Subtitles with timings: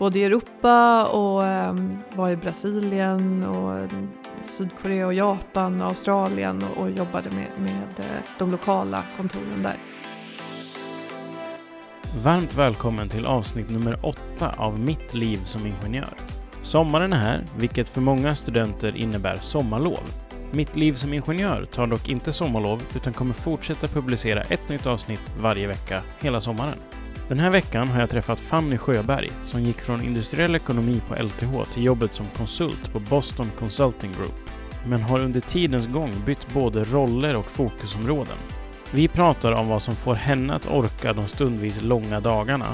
[0.00, 3.90] både i Europa och ehm, var i Brasilien och
[4.42, 9.76] Sydkorea och Japan och Australien och, och jobbade med, med eh, de lokala kontoren där.
[12.24, 16.14] Varmt välkommen till avsnitt nummer åtta av Mitt liv som ingenjör.
[16.62, 20.02] Sommaren är här, vilket för många studenter innebär sommarlov.
[20.50, 25.32] Mitt liv som ingenjör tar dock inte sommarlov utan kommer fortsätta publicera ett nytt avsnitt
[25.40, 26.99] varje vecka hela sommaren.
[27.30, 31.72] Den här veckan har jag träffat Fanny Sjöberg som gick från industriell ekonomi på LTH
[31.72, 34.50] till jobbet som konsult på Boston Consulting Group,
[34.86, 38.36] men har under tidens gång bytt både roller och fokusområden.
[38.90, 42.66] Vi pratar om vad som får henne att orka de stundvis långa dagarna,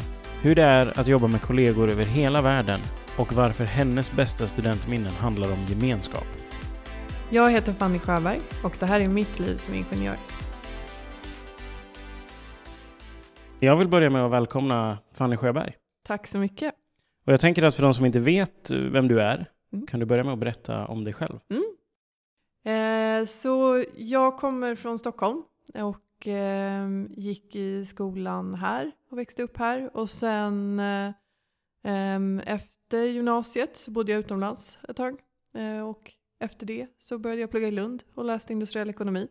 [0.43, 2.81] hur det är att jobba med kollegor över hela världen
[3.17, 6.27] och varför hennes bästa studentminnen handlar om gemenskap.
[7.31, 10.17] Jag heter Fanny Sjöberg och det här är mitt liv som ingenjör.
[13.61, 15.77] Jag vill börja med att välkomna Fanny Sjöberg.
[16.03, 16.75] Tack så mycket.
[17.27, 19.87] Och jag tänker att för de som inte vet vem du är, mm.
[19.87, 21.39] kan du börja med att berätta om dig själv?
[21.49, 21.63] Mm.
[22.65, 25.43] Eh, så jag kommer från Stockholm
[25.75, 29.97] och eh, gick i skolan här och växte upp här.
[29.97, 31.13] Och sen eh,
[32.47, 35.21] efter gymnasiet så bodde jag utomlands ett tag.
[35.55, 39.29] Eh, och efter det så började jag plugga i Lund och läste industriell ekonomi.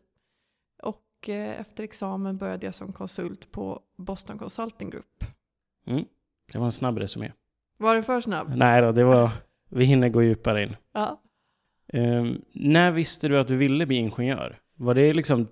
[1.25, 5.23] Och eh, efter examen började jag som konsult på Boston Consulting Group.
[5.87, 6.05] Mm.
[6.53, 7.31] Det var en snabb resumé.
[7.77, 8.53] Var det för snabb?
[8.55, 9.29] Nej då, det var,
[9.69, 10.75] vi hinner gå djupare in.
[10.93, 11.21] Ja.
[11.93, 14.59] Um, när visste du att du ville bli ingenjör?
[14.75, 15.47] Var det liksom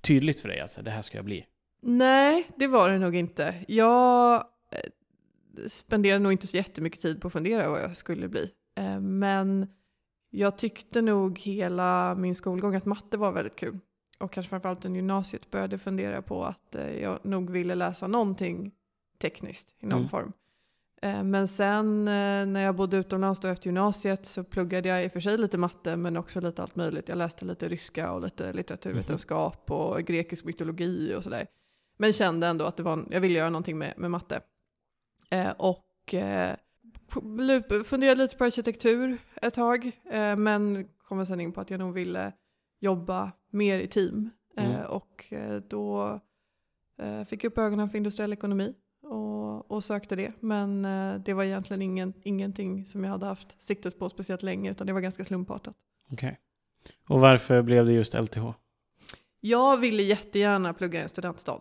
[0.00, 1.46] tydligt för dig, alltså det här ska jag bli?
[1.82, 3.54] Nej, det var det nog inte.
[3.68, 4.34] Jag
[4.70, 4.90] eh,
[5.66, 8.50] spenderade nog inte så jättemycket tid på att fundera vad jag skulle bli.
[8.76, 9.66] Eh, men
[10.30, 13.80] jag tyckte nog hela min skolgång att matte var väldigt kul.
[14.24, 18.72] Och kanske framförallt under gymnasiet började fundera på att eh, jag nog ville läsa någonting
[19.18, 20.08] tekniskt i någon mm.
[20.08, 20.32] form.
[21.02, 25.08] Eh, men sen eh, när jag bodde utomlands då efter gymnasiet så pluggade jag i
[25.08, 27.08] och för sig lite matte men också lite allt möjligt.
[27.08, 29.80] Jag läste lite ryska och lite litteraturvetenskap mm.
[29.80, 31.46] och grekisk mytologi och sådär.
[31.96, 34.40] Men kände ändå att det var, jag ville göra någonting med, med matte.
[35.56, 36.14] och
[37.84, 41.94] funderade lite på arkitektur ett tag, eh, men kom sen in på att jag nog
[41.94, 42.32] ville
[42.84, 44.30] jobba mer i team.
[44.56, 44.86] Eh, mm.
[44.86, 46.20] och eh, då
[47.26, 50.32] fick jag upp ögonen för industriell ekonomi och, och sökte det.
[50.40, 50.82] Men
[51.24, 54.92] det var egentligen ingen, ingenting som jag hade haft siktet på speciellt länge, utan det
[54.92, 55.74] var ganska slumpartat.
[56.10, 56.28] Okej.
[56.28, 56.36] Okay.
[57.08, 58.52] Och varför blev det just LTH?
[59.40, 61.60] Jag ville jättegärna plugga i en studentstad.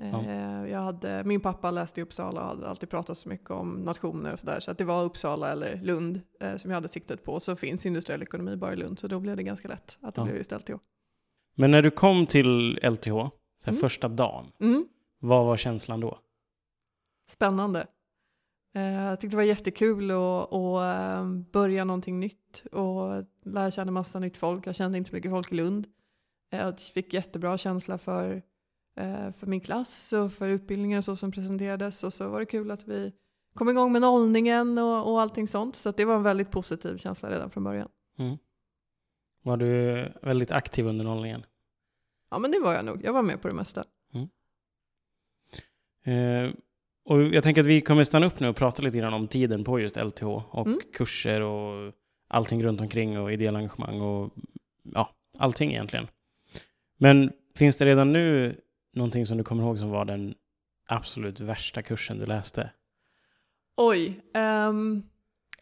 [0.00, 0.24] Ja.
[0.24, 3.72] Eh, jag hade, min pappa läste i Uppsala och hade alltid pratat så mycket om
[3.72, 4.60] nationer och sådär.
[4.60, 7.40] Så att det var Uppsala eller Lund eh, som jag hade siktet på.
[7.40, 8.98] Så finns industriell ekonomi bara i Lund.
[8.98, 10.24] Så då blev det ganska lätt att det ja.
[10.24, 10.72] blev just LTH.
[11.54, 13.30] Men när du kom till LTH, så
[13.66, 13.80] mm.
[13.80, 14.86] första dagen, mm.
[15.18, 16.18] vad var känslan då?
[17.30, 17.86] Spännande.
[18.74, 24.18] Eh, jag tyckte det var jättekul att, att börja någonting nytt och lära känna massa
[24.18, 24.66] nytt folk.
[24.66, 25.86] Jag kände inte så mycket folk i Lund.
[26.50, 28.42] Jag fick jättebra känsla för Eh,
[29.38, 32.04] för min klass och för utbildningar och så som presenterades.
[32.04, 33.12] Och så var det kul att vi
[33.54, 35.76] kom igång med nollningen och, och allting sånt.
[35.76, 37.88] Så det var en väldigt positiv känsla redan från början.
[38.18, 38.36] Mm.
[39.42, 41.44] Var du väldigt aktiv under nollningen?
[42.30, 43.04] Ja, men det var jag nog.
[43.04, 43.84] Jag var med på det mesta.
[44.14, 44.28] Mm.
[46.04, 46.54] Eh,
[47.04, 49.64] och jag tänker att vi kommer stanna upp nu och prata lite grann om tiden
[49.64, 50.80] på just LTH och mm.
[50.92, 51.92] kurser och
[52.28, 54.32] allting runt omkring och ideella engagemang och
[54.82, 56.06] ja, allting egentligen.
[56.96, 58.56] Men finns det redan nu
[58.96, 60.34] någonting som du kommer ihåg som var den
[60.86, 62.70] absolut värsta kursen du läste?
[63.76, 64.20] Oj.
[64.34, 65.02] Um,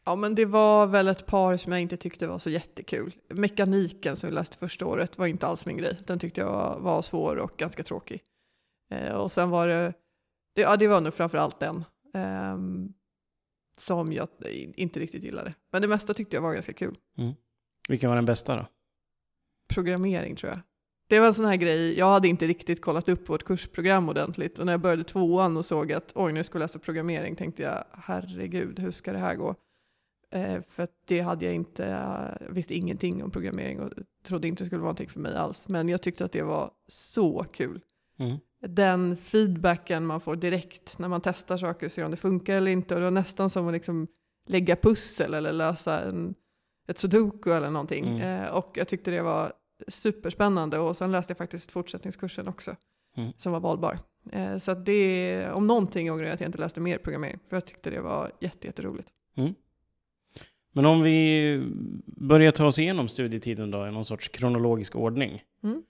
[0.04, 3.14] ja, men det var väl ett par som jag inte tyckte var så jättekul.
[3.28, 5.98] Mekaniken som vi läste första året var inte alls min grej.
[6.06, 8.22] Den tyckte jag var, var svår och ganska tråkig.
[8.92, 9.92] Uh, och sen var det,
[10.54, 11.84] det, ja det var nog framför allt den.
[12.14, 12.94] Um,
[13.76, 14.28] som jag
[14.76, 15.54] inte riktigt gillade.
[15.72, 16.98] Men det mesta tyckte jag var ganska kul.
[17.18, 17.34] Mm.
[17.88, 18.66] Vilken var den bästa då?
[19.68, 20.60] Programmering tror jag.
[21.06, 24.58] Det var en sån här grej, jag hade inte riktigt kollat upp vårt kursprogram ordentligt
[24.58, 27.62] och när jag började tvåan och såg att oj, nu ska jag läsa programmering tänkte
[27.62, 29.54] jag herregud, hur ska det här gå?
[30.34, 33.92] Eh, för det hade jag inte, jag visste ingenting om programmering och
[34.22, 35.68] trodde inte det skulle vara någonting för mig alls.
[35.68, 37.80] Men jag tyckte att det var så kul.
[38.18, 38.38] Mm.
[38.60, 42.70] Den feedbacken man får direkt när man testar saker och ser om det funkar eller
[42.70, 42.94] inte.
[42.94, 44.06] Och det var nästan som att liksom
[44.46, 46.34] lägga pussel eller lösa en,
[46.88, 48.08] ett sudoku eller någonting.
[48.08, 48.42] Mm.
[48.42, 49.52] Eh, och jag tyckte det var
[49.88, 52.76] superspännande och sen läste jag faktiskt fortsättningskursen också
[53.16, 53.32] mm.
[53.36, 53.98] som var valbar.
[54.32, 57.66] Eh, så det, om någonting ångrar jag att jag inte läste mer programmering för jag
[57.66, 59.08] tyckte det var jätteroligt.
[59.36, 59.54] Mm.
[60.72, 61.60] Men om vi
[62.06, 65.42] börjar ta oss igenom studietiden då i någon sorts kronologisk ordning.
[65.62, 65.82] Mm.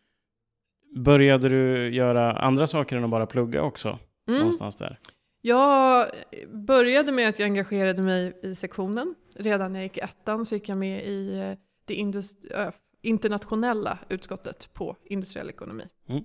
[0.96, 3.98] Började du göra andra saker än att bara plugga också?
[4.28, 4.38] Mm.
[4.38, 4.98] Någonstans där?
[5.40, 6.06] Jag
[6.52, 9.14] började med att jag engagerade mig i sektionen.
[9.36, 12.72] Redan när jag gick ettan så gick jag med i eh, det indust- äh,
[13.04, 15.84] internationella utskottet på industriell ekonomi.
[16.06, 16.24] Mm.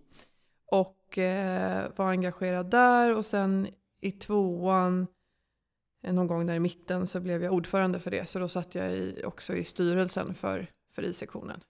[0.66, 3.68] Och eh, var engagerad där och sen
[4.02, 5.08] i tvåan,
[6.04, 8.30] eh, någon gång där i mitten, så blev jag ordförande för det.
[8.30, 11.62] Så då satt jag i, också i styrelsen för, för I-sektionen.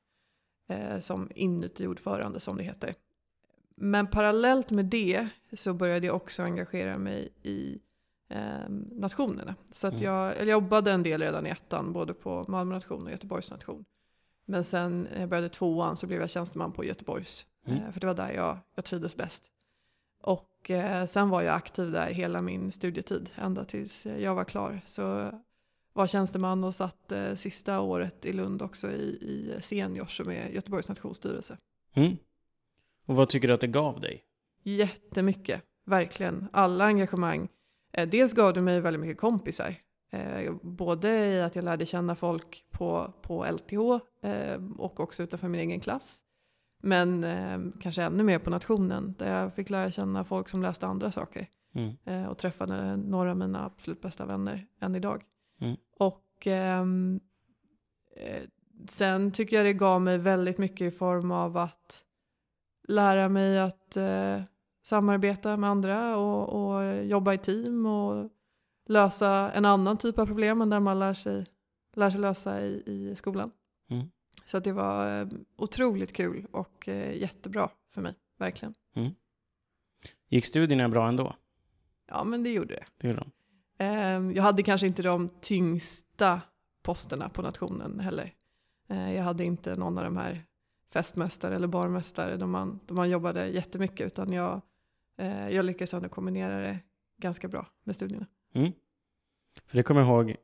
[0.69, 2.93] Eh, som inuti ordförande som det heter.
[3.75, 7.79] Men parallellt med det så började jag också engagera mig i
[8.29, 9.55] eh, nationerna.
[9.73, 10.05] Så att Mm.
[10.05, 13.85] jag, jag jobbade en del redan i ettan, både på Malmö nation och Göteborgs nation.
[14.49, 17.45] Men sen jag började tvåan så blev jag tjänsteman på Göteborgs.
[17.67, 17.83] Mm.
[17.83, 19.45] Eh, för det var där jag, jag trivdes bäst.
[20.21, 24.43] Och eh, sen var jag aktiv där hela min studietid, ända tills eh, jag var
[24.43, 24.81] klar.
[24.85, 25.31] Så
[25.93, 30.49] var tjänsteman och satt eh, sista året i Lund också i, i Seniors som är
[30.49, 31.57] Göteborgs nationsstyrelse.
[31.93, 32.17] Mm.
[33.05, 34.23] Och vad tycker du att det gav dig?
[34.63, 36.47] Jättemycket, verkligen.
[36.51, 37.49] Alla engagemang.
[37.91, 39.75] Eh, dels gav det mig väldigt mycket kompisar.
[40.11, 43.77] Eh, både i att jag lärde känna folk på, på LTH
[44.29, 46.19] eh, och också utanför min egen klass.
[46.81, 50.87] Men eh, kanske ännu mer på nationen där jag fick lära känna folk som läste
[50.87, 51.47] andra saker.
[51.75, 52.29] Mm.
[52.29, 55.23] och träffade några av mina absolut bästa vänner än idag.
[55.61, 55.77] Mm.
[55.97, 57.19] Och ehm,
[58.15, 58.43] eh,
[58.87, 62.03] sen tycker jag det gav mig väldigt mycket i form av att
[62.87, 63.97] lära mig att
[64.83, 68.31] samarbeta med andra och, och jobba i team och
[68.89, 71.45] lösa en annan typ av problem än där man lär sig,
[71.95, 73.51] lär sig lösa i, i skolan.
[73.89, 74.07] Mm.
[74.45, 78.73] Så det var eh, otroligt kul och eh, jättebra för mig, verkligen.
[80.29, 81.35] Gick studierna bra ändå?
[82.07, 82.85] Ja, men det gjorde det.
[82.97, 83.31] Det gjorde de.
[83.83, 86.41] Ehm, Jag hade kanske inte de tyngsta
[86.81, 88.33] posterna på nationen heller.
[88.89, 90.43] Eh, Jag hade inte någon av de här
[90.93, 94.61] festmästare eller barmästare då man, då man jobbade jättemycket utan jag,
[95.51, 96.79] jag lyckades ändå kombinera det
[97.17, 98.25] ganska bra med studierna.
[98.55, 98.71] Mm.
[99.67, 100.35] För det kommer jag ihåg,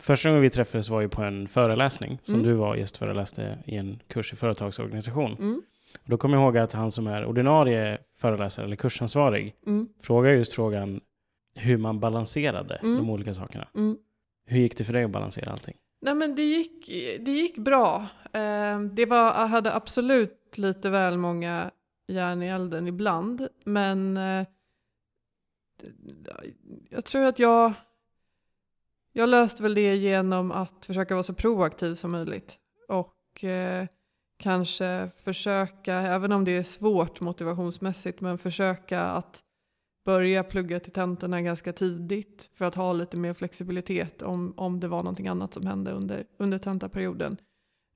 [0.00, 2.46] första gången vi träffades var ju på en föreläsning som Mm.
[2.46, 5.32] du var just föreläste i en kurs i företagsorganisation.
[5.38, 5.62] Mm.
[6.02, 9.88] Och då kommer jag ihåg att han som är ordinarie föreläsare eller kursansvarig Mm.
[10.00, 11.00] frågar just frågan
[11.54, 12.96] hur man balanserade Mm.
[12.96, 13.68] de olika sakerna.
[13.74, 13.96] Mm.
[14.46, 15.76] Hur gick det för dig att balansera allting?
[16.00, 16.86] Nej men det gick,
[17.20, 18.06] det gick bra.
[18.32, 21.70] Eh, Det var, jag hade absolut lite väl många
[22.08, 23.48] järn i elden ibland.
[23.64, 24.46] Men eh,
[26.90, 27.72] jag tror att jag,
[29.12, 32.58] jag löste väl det genom att försöka vara så proaktiv som möjligt.
[32.88, 33.86] Och eh,
[34.36, 39.42] kanske försöka, även om det är svårt motivationsmässigt, men försöka att
[40.04, 44.88] börja plugga till tentorna ganska tidigt för att ha lite mer flexibilitet om, om det
[44.88, 47.36] var någonting annat som hände under, under tentaperioden.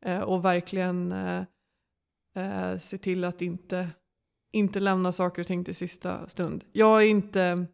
[0.05, 1.45] Eh, och verkligen eh,
[2.35, 3.89] eh, se till att inte,
[4.53, 6.65] inte lämna saker och ting till sista stund.
[6.73, 7.67] Jag, är inte,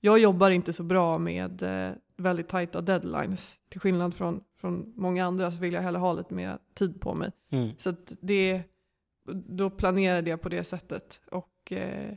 [0.00, 3.58] jag jobbar inte så bra med eh, väldigt tajta deadlines.
[3.68, 7.14] Till skillnad från, från många andra så vill jag hellre ha lite mer tid på
[7.14, 7.32] mig.
[7.50, 7.70] Mm.
[7.78, 8.62] Så det,
[9.32, 12.14] då planerade jag på det sättet och eh,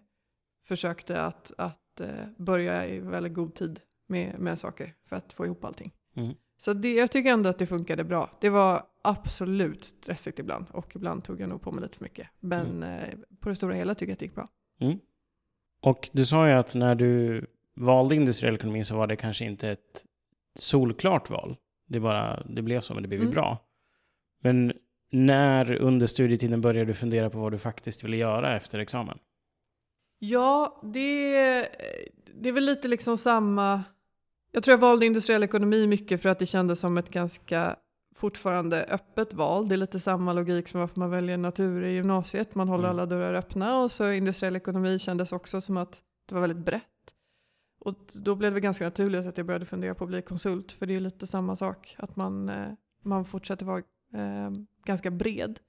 [0.68, 5.46] försökte att, att eh, börja i väldigt god tid med, med saker för att få
[5.46, 5.94] ihop allting.
[6.16, 6.34] Mm.
[6.58, 8.30] Så det, jag tycker ändå att det funkade bra.
[8.42, 12.28] Det var absolut stressigt ibland och ibland tog jag nog på mig lite för mycket.
[12.40, 13.10] Men eh,
[13.40, 14.50] på det stora hela tycker jag att det gick bra.
[14.80, 15.00] Mm.
[15.82, 17.46] Och du sa ju att när du
[17.76, 20.06] valde industriell ekonomi så var det kanske inte ett
[20.56, 21.56] solklart val.
[21.88, 23.34] Det, bara, det blev så, men det blev Mm.
[23.34, 23.58] bra.
[24.42, 24.74] Men
[25.12, 29.20] när under studietiden började du fundera på vad du faktiskt ville göra efter examen?
[30.20, 31.32] Ja, det,
[32.34, 33.84] det är väl lite liksom samma.
[34.52, 37.76] Jag tror jag valde industriell ekonomi mycket för att det kändes som ett ganska
[38.18, 39.68] fortfarande öppet val.
[39.70, 42.56] Det är lite samma logik som varför man väljer natur i gymnasiet.
[42.56, 42.96] Man håller Mm.
[42.96, 46.84] alla dörrar öppna och så industriell ekonomi kändes också som att det var väldigt brett.
[47.80, 50.86] Och då blev det ganska naturligt att jag började fundera på att bli konsult för
[50.86, 51.96] det är lite samma sak.
[52.00, 52.72] Att man, eh,
[53.04, 53.78] man fortsätter vara
[54.14, 54.52] eh,
[54.86, 55.60] ganska bred.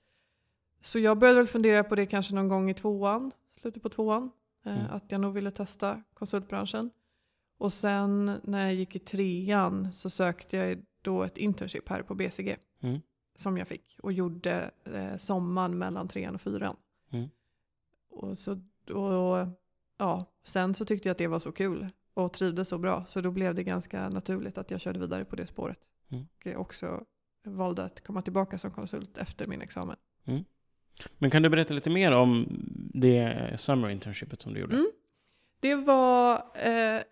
[0.81, 4.31] Så jag började väl fundera på det kanske någon gång i tvåan, slutet på tvåan.
[4.65, 4.91] Eh, Mm.
[4.91, 6.91] Att jag nog ville testa konsultbranschen.
[7.59, 12.15] Och sen när jag gick i trean så sökte jag då ett internship här på
[12.15, 12.57] BCG.
[12.81, 13.01] Mm.
[13.35, 16.77] Som jag fick och gjorde eh, sommaren mellan trean och fyran.
[17.11, 17.29] Mm.
[18.11, 18.53] Och så,
[18.95, 19.47] och,
[19.99, 23.05] ja, sen så tyckte jag att det var så kul och trivdes så bra.
[23.07, 25.79] Så då blev det ganska naturligt att jag körde vidare på det spåret.
[26.09, 26.27] Mm.
[26.57, 27.05] Och också
[27.45, 29.97] valde att komma tillbaka som konsult efter min examen.
[31.19, 32.47] Men kan du berätta lite mer om
[32.95, 34.75] det summer internshipet som du gjorde?
[34.75, 34.91] Mm.
[35.61, 37.03] Det var eh,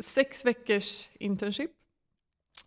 [0.00, 1.70] sex veckors internship.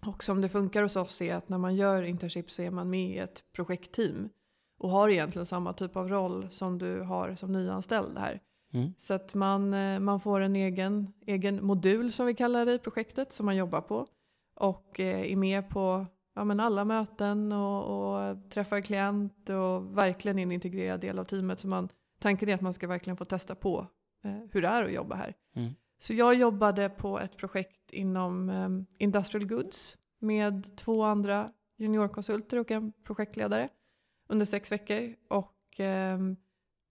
[0.05, 2.89] Och som det funkar hos oss är att när man gör internship så är man
[2.89, 4.29] med i ett projektteam.
[4.77, 8.41] Och har egentligen samma typ av roll som du har som nyanställd här.
[8.73, 8.93] Mm.
[8.97, 12.79] Så att man, eh, man får en egen, egen modul som vi kallar det i
[12.79, 14.07] projektet som man jobbar på.
[14.55, 16.05] Och eh, är med på
[16.35, 21.23] ja, men alla möten och, och träffar klient och verkligen är en integrerad del av
[21.23, 21.59] teamet.
[21.59, 23.87] Så man, tanken är att man ska verkligen få testa på
[24.23, 25.33] eh, hur det är att jobba här.
[25.55, 25.75] Mm.
[26.01, 28.69] Så jag jobbade på ett projekt inom eh,
[29.03, 33.69] Industrial Goods med två andra juniorkonsulter och en projektledare
[34.29, 35.15] under sex veckor.
[35.27, 36.19] Och eh,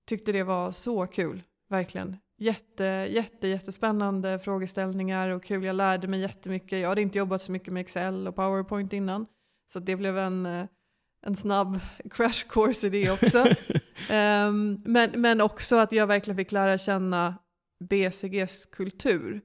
[0.06, 2.16] tyckte det var så kul, verkligen.
[2.40, 5.64] Jätte, jätte, jättespännande frågeställningar och kul.
[5.64, 6.78] Jag lärde mig jättemycket.
[6.78, 9.26] Jag hade inte jobbat så mycket med Excel och PowerPoint innan.
[9.72, 10.66] Så det blev en, eh,
[11.26, 13.38] en snabb crash course i det också.
[14.14, 17.34] um, men, men också att jag verkligen fick lära känna
[17.80, 19.40] BCGs kultur.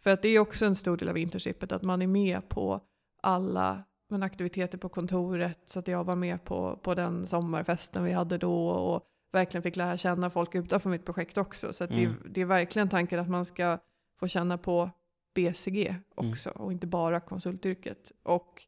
[0.00, 2.80] För att det är också en stor del av internshipet, att man är med på
[3.22, 5.60] alla men, aktiviteter på kontoret.
[5.66, 9.02] Så att jag var med på, på den sommarfesten vi hade då och
[9.32, 11.72] verkligen fick lära känna folk utanför mitt projekt också.
[11.72, 11.96] Så Mm.
[11.96, 13.78] det, det är verkligen tanken att man ska
[14.18, 14.90] få känna på
[15.34, 18.12] BCG också och inte bara konsultyrket.
[18.22, 18.62] Och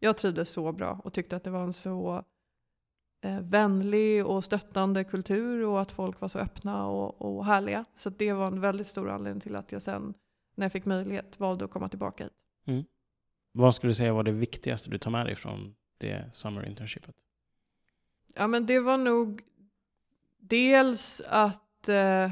[0.00, 2.24] jag trivdes så bra och tyckte att det var en så
[3.40, 7.84] vänlig och stöttande kultur och att folk var så öppna och, och härliga.
[7.96, 10.14] Så det var en väldigt stor anledning till att jag sen
[10.54, 12.86] när jag fick möjlighet valde att komma tillbaka hit.
[13.52, 17.14] Vad skulle du säga var det viktigaste du tar med dig från det summer internshipet?
[18.34, 19.42] Ja men det var nog
[20.38, 22.30] dels att eh,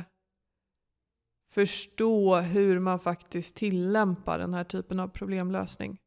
[1.50, 5.98] förstå hur man faktiskt tillämpar den här typen av problemlösning.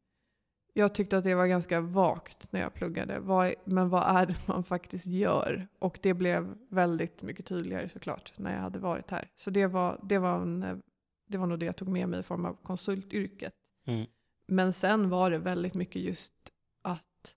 [0.78, 3.20] Jag tyckte att det var ganska vagt när jag pluggade.
[3.20, 5.68] Vad, men vad är det man faktiskt gör?
[5.78, 9.30] Och det blev väldigt mycket tydligare såklart när jag hade varit här.
[9.36, 10.82] Så det var, det var, en,
[11.28, 13.52] det var nog det jag tog med mig i form av konsultyrket.
[13.86, 14.06] Mm.
[14.46, 16.34] Men sen var det väldigt mycket just
[16.82, 17.34] att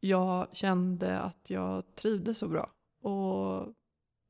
[0.00, 2.70] jag kände att jag trivdes så bra.
[3.02, 3.74] Och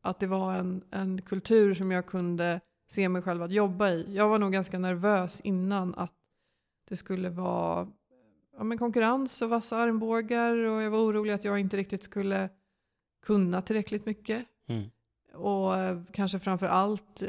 [0.03, 4.17] att det var en, en kultur som jag kunde se mig själv att jobba i.
[4.17, 6.13] Jag var nog ganska nervös innan att
[6.89, 7.89] det skulle vara
[8.57, 12.49] ja, men konkurrens och vassa armbågar och jag var orolig att jag inte riktigt skulle
[13.23, 14.47] kunna tillräckligt mycket.
[14.67, 14.91] Mm.
[15.35, 17.23] Och eh, kanske framför allt,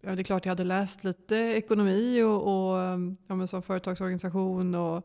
[0.00, 3.62] ja, det är klart jag hade läst lite ekonomi och, och eh, ja, men som
[3.62, 5.02] företagsorganisation och,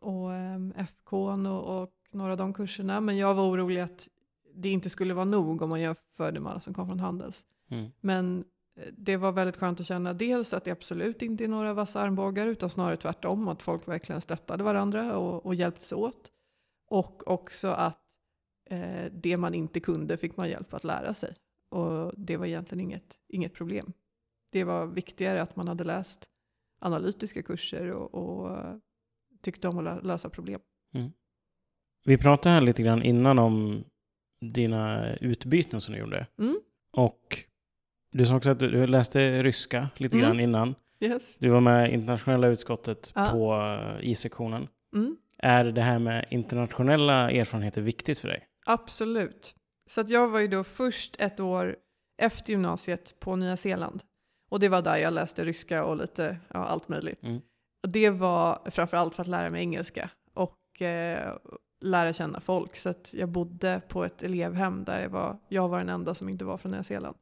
[0.00, 3.00] och um, FK och, och några av de kurserna.
[3.00, 4.08] Men jag var orolig att
[4.54, 7.46] det inte skulle vara nog om man jämförde med alla som kom från Handels.
[7.68, 7.90] Mm.
[8.00, 8.44] Men
[8.92, 12.46] det var väldigt skönt att känna dels att det absolut inte är några vassa armbågar
[12.46, 16.32] utan snarare tvärtom att folk verkligen stöttade varandra och, och hjälptes åt.
[16.88, 18.04] Och också att
[18.70, 21.34] eh, det man inte kunde fick man hjälp att lära sig.
[21.70, 23.92] Och det var egentligen inget, inget problem.
[24.52, 26.28] Det var viktigare att man hade läst
[26.78, 28.76] analytiska kurser och, och eh,
[29.42, 30.60] tyckte om att lö- lösa problem.
[32.04, 33.84] Vi pratade här lite grann innan om
[34.40, 36.26] dina utbyten som du gjorde.
[36.38, 36.60] Mm.
[36.90, 37.44] Och
[38.10, 40.26] du sa också att du läste ryska lite Mm.
[40.26, 40.74] grann innan.
[41.00, 41.36] Yes.
[41.38, 43.28] Du var med i internationella utskottet Ja.
[43.32, 44.68] på eh, I-sektionen.
[44.96, 45.16] Mm.
[45.38, 48.46] Är det här med internationella erfarenheter viktigt för dig?
[48.66, 49.54] Absolut.
[49.90, 51.76] Så att jag var ju då först ett år
[52.22, 54.02] efter gymnasiet på Nya Zeeland.
[54.50, 57.22] Och det var där jag läste ryska och lite ja, allt möjligt.
[57.22, 57.40] Mm.
[57.88, 61.36] Det var framförallt för att lära mig engelska och eh,
[61.80, 62.76] lära känna folk.
[62.76, 66.28] Så att jag bodde på ett elevhem där jag var, jag var den enda som
[66.28, 67.16] inte var från Nya Zeeland.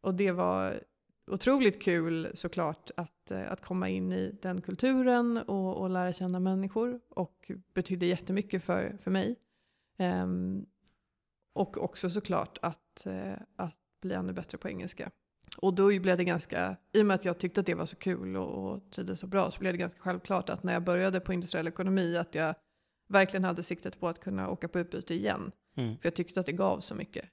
[0.00, 0.82] Och det var
[1.26, 6.40] otroligt kul såklart att, eh, att komma in i den kulturen och, och lära känna
[6.40, 7.00] människor.
[7.08, 9.36] Och betydde jättemycket för, för mig.
[9.98, 10.66] Ehm,
[11.52, 15.10] och också såklart att, eh, att bli ännu bättre på engelska.
[15.56, 17.96] Och då blev det ganska, i och med att jag tyckte att det var så
[17.96, 21.20] kul och, och trivdes så bra, så blev det ganska självklart att när jag började
[21.20, 22.54] på industriell ekonomi att jag
[23.08, 25.52] verkligen hade siktet på att kunna åka på utbyte igen.
[25.76, 25.98] Mm.
[25.98, 27.24] För jag tyckte att det gav så mycket.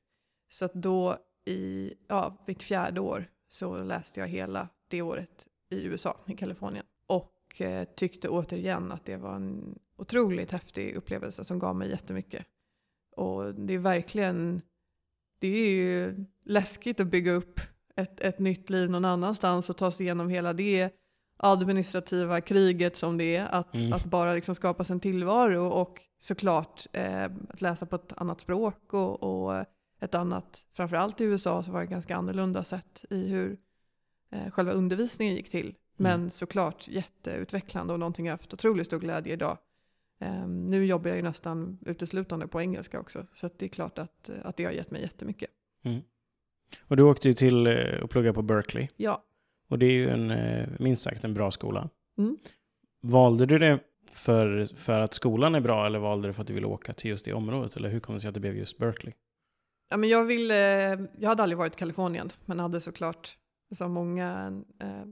[0.50, 5.84] Så att då i, ja, mitt fjärde år så läste jag hela det året i
[5.84, 6.86] USA, i Kalifornien.
[7.08, 12.46] Och eh, tyckte återigen att det var en otroligt häftig upplevelse som gav mig jättemycket.
[13.16, 14.62] Och det är verkligen,
[15.40, 17.60] det är ju läskigt att bygga upp
[17.96, 20.90] ett, ett nytt liv någon annanstans och ta sig igenom hela det
[21.38, 23.46] administrativa kriget som det är.
[23.46, 23.94] Att, Mm.
[23.94, 28.94] att bara liksom skapa sin tillvaro och såklart eh, att läsa på ett annat språk
[28.94, 29.66] och, och
[30.00, 33.58] ett annat, framförallt i USA så var det ganska annorlunda sätt i hur
[34.32, 35.76] eh, själva undervisningen gick till.
[36.00, 39.58] Men såklart jätteutvecklande och någonting jag haft otroligt stor glädje idag.
[40.20, 44.30] Eh, nu jobbar jag ju nästan uteslutande på engelska också, så det är klart att,
[44.44, 45.50] att det har gett mig jättemycket.
[45.84, 46.02] Mm.
[46.82, 48.88] Och du åkte ju till eh, och pluggade på Berkeley.
[48.98, 49.24] Ja,
[49.70, 51.90] Och det är ju en, eh, minst sagt en bra skola.
[52.18, 52.38] Mm.
[53.02, 53.80] Valde du det
[54.12, 57.10] för, för att skolan är bra eller valde du för att du ville åka till
[57.10, 57.76] just det området?
[57.76, 59.14] Eller hur kom det sig att det blev just Berkeley?
[59.90, 60.56] Ja, men jag, ville,
[61.20, 63.38] jag hade aldrig varit i Kalifornien, men hade såklart
[63.76, 65.04] som många en, eh,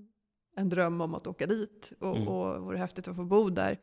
[0.58, 2.28] en dröm om att åka dit och, Mm.
[2.28, 3.78] och vore häftigt att få bo där.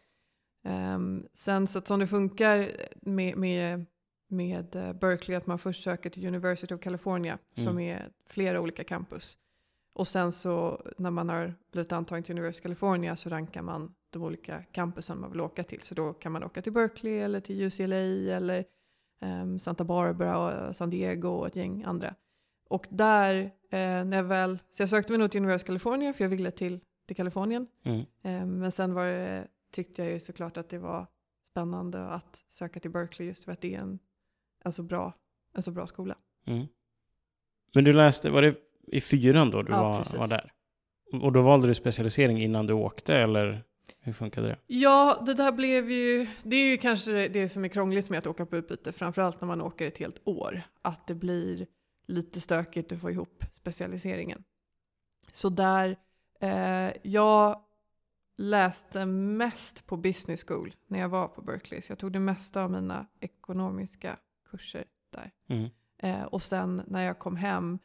[0.64, 2.70] Ehm, sen så att som det funkar
[3.02, 3.84] med, med,
[4.28, 7.78] med eh, Berkeley, att man först söker till University of California som Mm.
[7.96, 9.38] är flera olika campus.
[9.94, 13.94] Och sen så när man har blivit antagen till University of California så rankar man
[14.10, 15.82] de olika campusen man vill åka till.
[15.82, 17.96] Så då kan man åka till Berkeley eller till UCLA
[18.36, 18.64] eller
[19.22, 20.38] ehm, Santa Barbara
[20.68, 22.14] och San Diego och ett gäng andra.
[22.68, 23.34] Och där,
[23.70, 26.28] eh, när jag väl, så jag sökte mig nog till University of California för jag
[26.28, 27.66] ville till, till Kalifornien.
[27.84, 28.00] Mm.
[28.00, 31.06] Eh, men sen var det, tyckte jag ju såklart att det var
[31.50, 33.98] spännande att söka till Berkeley just för att det är en,
[34.64, 35.12] en, så, bra,
[35.54, 36.14] en så bra skola.
[36.46, 36.66] Mm.
[37.74, 38.54] Men du läste, var det
[38.86, 40.18] i fyran då du Ja, var, precis.
[40.18, 40.52] var där?
[41.22, 43.64] Och då valde du specialisering innan du åkte eller
[43.98, 44.58] hur funkade det?
[44.66, 48.26] Ja, det där blev ju, det är ju kanske det- som är krångligt med att
[48.26, 51.66] åka på utbyte, framförallt när man åker ett helt år, att det blir
[52.06, 54.44] lite stökigt att få ihop specialiseringen.
[55.32, 55.96] Så där,
[56.40, 57.62] eh, jag
[58.36, 62.62] läste mest på business school när jag var på Berkeley, så jag tog det mesta
[62.62, 64.18] av mina ekonomiska
[64.50, 65.30] kurser där.
[65.48, 65.68] Mm.
[65.98, 67.78] Eh, och sen när jag kom hem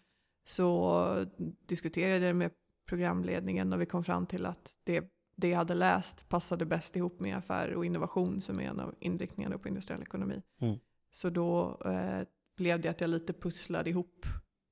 [0.45, 1.25] så
[1.65, 2.51] diskuterade jag det med
[2.85, 5.03] programledningen och vi kom fram till att det,
[5.37, 8.95] det jag hade läst passade bäst ihop med affärer och innovation som är en av
[8.99, 10.41] inriktningarna på industriell ekonomi.
[10.61, 10.79] Mm.
[11.11, 12.27] Så då eh,
[12.57, 14.25] blev det att jag lite pusslade ihop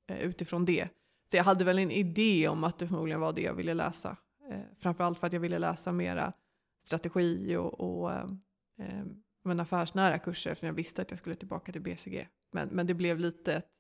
[0.10, 0.90] eh, utifrån det.
[1.32, 4.18] Så jag hade väl en idé om att det förmodligen var det jag ville läsa.
[4.52, 6.34] Eh, framförallt för att jag ville läsa mera
[6.86, 8.26] strategi och, och eh,
[8.80, 9.06] eh,
[9.44, 12.28] men affärsnära kurser för jag visste att jag skulle tillbaka till BCG.
[12.52, 13.72] Men, men det blev lite, ett-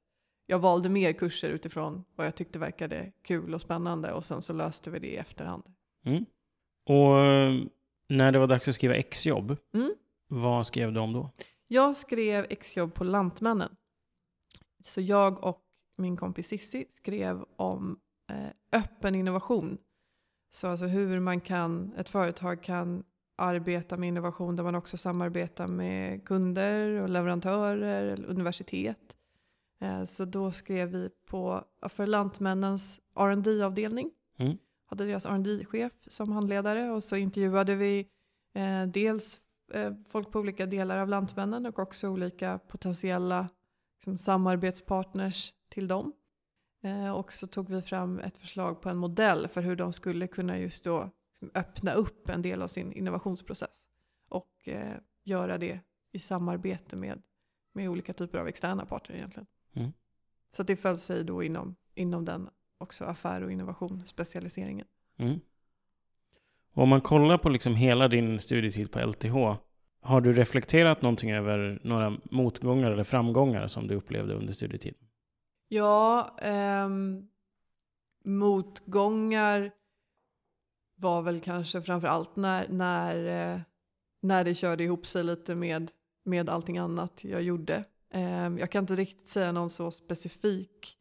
[0.47, 4.53] jag valde mer kurser utifrån vad jag tyckte verkade kul och spännande och sen så
[4.53, 5.63] löste vi det i efterhand.
[6.05, 6.25] Mm.
[6.85, 7.53] Och eh,
[8.09, 9.95] när det var dags att skriva exjobb, Mm.
[10.27, 11.29] vad skrev du om då?
[11.67, 13.75] Jag skrev exjobb på Lantmännen.
[14.85, 15.61] Så jag och
[15.97, 17.99] min kompis Sissi skrev om
[18.31, 19.77] eh, öppen innovation.
[20.51, 23.03] Så alltså hur man kan, ett företag kan
[23.37, 27.77] arbeta med innovation där man också samarbetar med kunder och leverantörer
[28.11, 29.15] eller universitet.
[29.81, 34.57] Eh, så då skrev vi på, för Lantmännens rd avdelning Mm.
[34.95, 38.07] Hade deras rd chef som handledare och så intervjuade vi
[38.53, 39.41] eh, dels
[39.73, 43.49] eh, folk på olika delar av Lantmännen och också olika potentiella
[43.97, 46.13] liksom, samarbetspartners till dem.
[46.83, 50.27] Eh, och så tog vi fram ett förslag på en modell för hur de skulle
[50.27, 53.83] kunna just då liksom, öppna upp en del av sin innovationsprocess
[54.29, 55.79] och eh, göra det
[56.11, 57.21] i samarbete med,
[57.73, 59.47] med olika typer av externa parter egentligen.
[59.73, 59.91] Mm.
[60.51, 64.87] Så det föll sig då inom, inom den också affär och innovation specialiseringen.
[65.17, 65.39] Mm.
[66.73, 69.35] Och om man kollar på liksom hela din studietid på LTH,
[70.01, 74.99] har du reflekterat någonting över några motgångar eller framgångar som du upplevde under studietiden?
[75.67, 77.27] Ja, ehm,
[78.23, 79.71] motgångar
[80.95, 83.59] var väl kanske framför allt när, när, eh,
[84.21, 85.91] när det körde ihop sig lite med,
[86.23, 87.83] med allting annat jag gjorde.
[88.09, 90.97] Ehm, jag kan inte riktigt säga någon så specifik,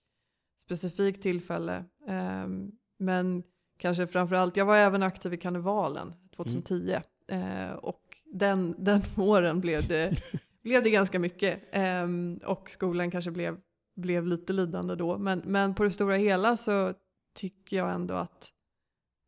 [0.64, 1.84] specifikt tillfälle.
[2.06, 3.42] Ehm, men
[3.78, 7.00] kanske framför allt, jag var även aktiv i karnevalen 2010.
[7.28, 10.22] Eh, och den, den våren blev det,
[10.62, 11.62] blev det ganska mycket.
[11.72, 13.60] Ehm, och skolan kanske blev
[13.96, 15.18] blev lite lidande då.
[15.18, 16.94] Men, men på det stora hela så
[17.34, 18.52] tycker jag ändå att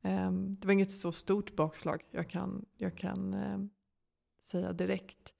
[0.03, 3.37] ehm, det var inget så stort bakslag jag kan, jag kan
[4.42, 5.33] säga direkt.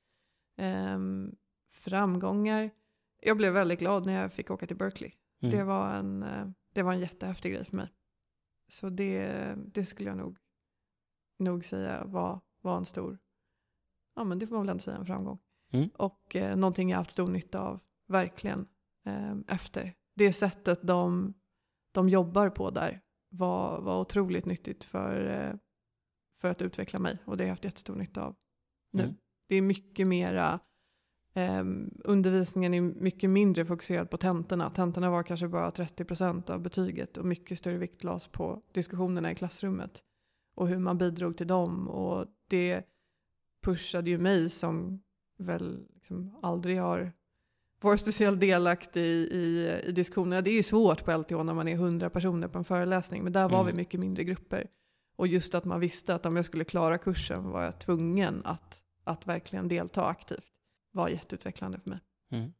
[1.72, 2.70] Framgångar.
[3.20, 5.12] Jag blev väldigt glad när jag fick åka till Berkeley.
[5.42, 5.57] Mm.
[5.57, 7.88] Det, var en, eh, det var en jättehäftig grej för mig.
[8.68, 10.38] Så det, det skulle jag nog,
[11.38, 13.18] nog säga var, var en stor,
[14.14, 15.38] ja men det får man väl ändå säga en framgång.
[15.72, 15.88] Mm.
[15.88, 18.68] Och eh, någonting jag haft stor nytta av, verkligen,
[19.07, 19.94] eh, efter.
[20.14, 21.35] Det sättet de,
[21.92, 25.55] de jobbar på där var, var otroligt nyttigt för, eh,
[26.40, 28.37] för att utveckla mig och det har jag haft jättestor nytta av
[28.92, 29.03] nu.
[29.03, 29.16] Mm.
[29.49, 30.61] Det är mycket mera,
[31.37, 31.64] eh,
[32.05, 34.70] undervisningen är mycket mindre fokuserad på tentorna.
[34.70, 39.35] Tentorna var kanske bara 30% av betyget och mycket större vikt lades på diskussionerna i
[39.35, 40.03] klassrummet
[40.55, 42.83] och hur man bidrog till dem och det
[43.62, 45.03] pushade ju mig som
[45.38, 47.12] väl liksom aldrig har
[47.81, 50.42] varit speciellt delaktig i, i, i diskussionerna.
[50.42, 53.33] Det är ju svårt på LTH när man är 100 personer på en föreläsning men
[53.33, 53.66] där var Mm.
[53.66, 54.66] vi mycket mindre grupper.
[55.16, 58.83] Och just att man visste att om jag skulle klara kursen var jag tvungen att,
[59.05, 60.55] att verkligen delta aktivt
[60.96, 61.98] var jätteutvecklande för mig.
[62.30, 62.52] Mm.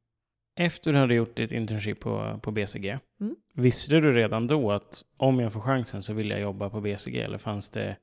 [0.59, 3.37] Efter du hade gjort ditt internship på, på BCG, Mm.
[3.55, 7.17] visste du redan då att om jag får chansen så vill jag jobba på BCG?
[7.17, 7.97] Eller fanns det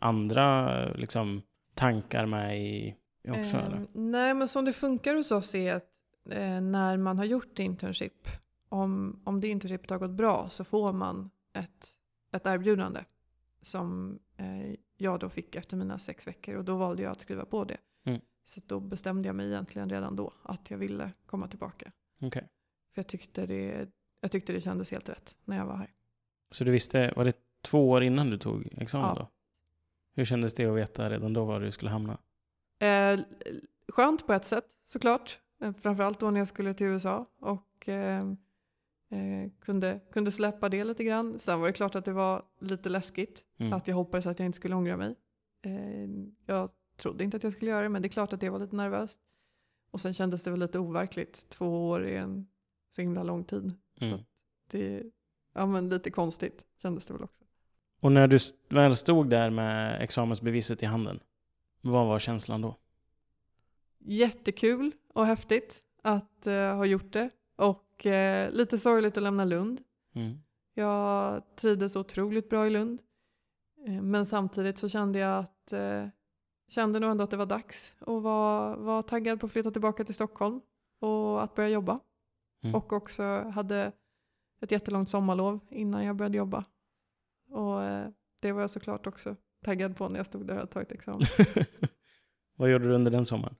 [0.00, 1.42] andra liksom,
[1.74, 2.94] tankar med i
[3.28, 3.56] också?
[3.56, 3.76] eller?
[3.76, 5.90] Ehm, nej, men som det funkar hos oss är att
[6.30, 8.28] eh, när man har gjort internship,
[8.68, 11.88] om, om det internshipet har gått bra så får man ett,
[12.32, 13.00] ett erbjudande
[13.62, 17.44] som eh, jag då fick efter mina sex veckor och då valde jag att skriva
[17.44, 17.76] på det.
[18.48, 21.92] Så då bestämde jag mig egentligen redan då att jag ville komma tillbaka.
[22.20, 22.48] Okej.
[22.94, 23.88] För jag tyckte, det,
[24.20, 25.90] jag tyckte det kändes helt rätt när jag var här.
[26.50, 29.14] Så du visste, var det två år innan du tog examen Ja.
[29.14, 29.28] då?
[30.14, 32.18] Hur kändes det att veta redan då var du skulle hamna?
[32.78, 33.20] Eh,
[33.88, 35.40] skönt på ett sätt såklart.
[35.62, 38.18] Eh, Framförallt då när jag skulle till USA och eh,
[39.10, 41.38] eh, kunde, kunde släppa det lite grann.
[41.38, 43.44] Sen var det klart att det var lite läskigt.
[43.58, 43.72] Mm.
[43.72, 45.14] Att jag hoppades att jag inte skulle ångra mig.
[45.62, 46.08] Eh,
[46.46, 48.58] jag trodde inte att jag skulle göra det men det är klart att det var
[48.58, 49.20] lite nervöst.
[49.90, 51.48] Och sen kändes det väl lite overkligt.
[51.48, 52.46] Två år är en
[52.90, 53.74] så himla lång tid.
[54.00, 54.20] Mm.
[54.70, 55.02] Det,
[55.54, 57.44] ja men lite konstigt kändes det väl också.
[58.00, 61.20] Och när du väl stod där med examensbeviset i handen,
[61.80, 62.76] vad var känslan då?
[63.98, 67.30] Jättekul och häftigt att eh, ha gjort det.
[67.56, 69.80] Och eh, lite sorgligt att lämna Lund.
[70.14, 70.38] Mm.
[70.74, 73.00] Jag trivdes otroligt bra i Lund.
[73.86, 76.06] Eh, Men samtidigt så kände jag att eh,
[76.68, 80.04] kände nog ändå att det var dags och var, var taggad på att flytta tillbaka
[80.04, 80.60] till Stockholm
[81.00, 81.98] och att börja jobba.
[82.62, 82.74] Mm.
[82.74, 83.22] Och också
[83.54, 83.92] hade
[84.60, 86.64] ett jättelångt sommarlov innan jag började jobba.
[87.50, 88.08] Och eh,
[88.40, 91.20] det var jag såklart också taggad på när jag stod där och hade tagit examen.
[92.56, 93.56] vad gjorde du under den sommaren?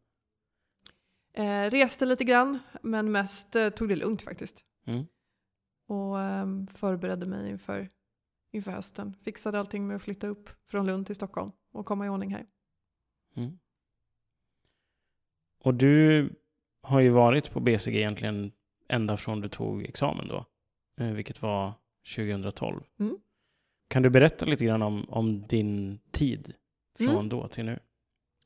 [1.33, 4.64] Eh, reste lite grann, men mest eh, tog det lugnt faktiskt.
[4.87, 5.05] Mm.
[5.87, 7.88] Och ehm, förberedde mig inför,
[8.53, 9.14] inför hösten.
[9.23, 12.47] Fixade allting med att flytta upp från Lund till Stockholm och komma i ordning här.
[13.38, 13.59] Mm.
[15.61, 16.29] Och du
[16.83, 18.53] har ju varit på BCG egentligen
[18.88, 20.46] ända från du tog examen då,
[21.01, 21.72] eh, vilket var
[22.16, 22.81] 2012.
[22.98, 23.18] Mm.
[23.88, 26.55] Kan du berätta lite grann om, om din tid
[26.98, 27.29] från Mm.
[27.29, 27.79] då till nu?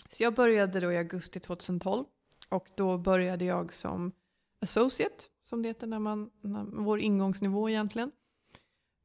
[0.09, 2.05] Så jag började då i augusti 2012
[2.49, 4.13] och då började jag som
[4.61, 8.13] associate, som det heter när man, när, vår ingångsnivå egentligen.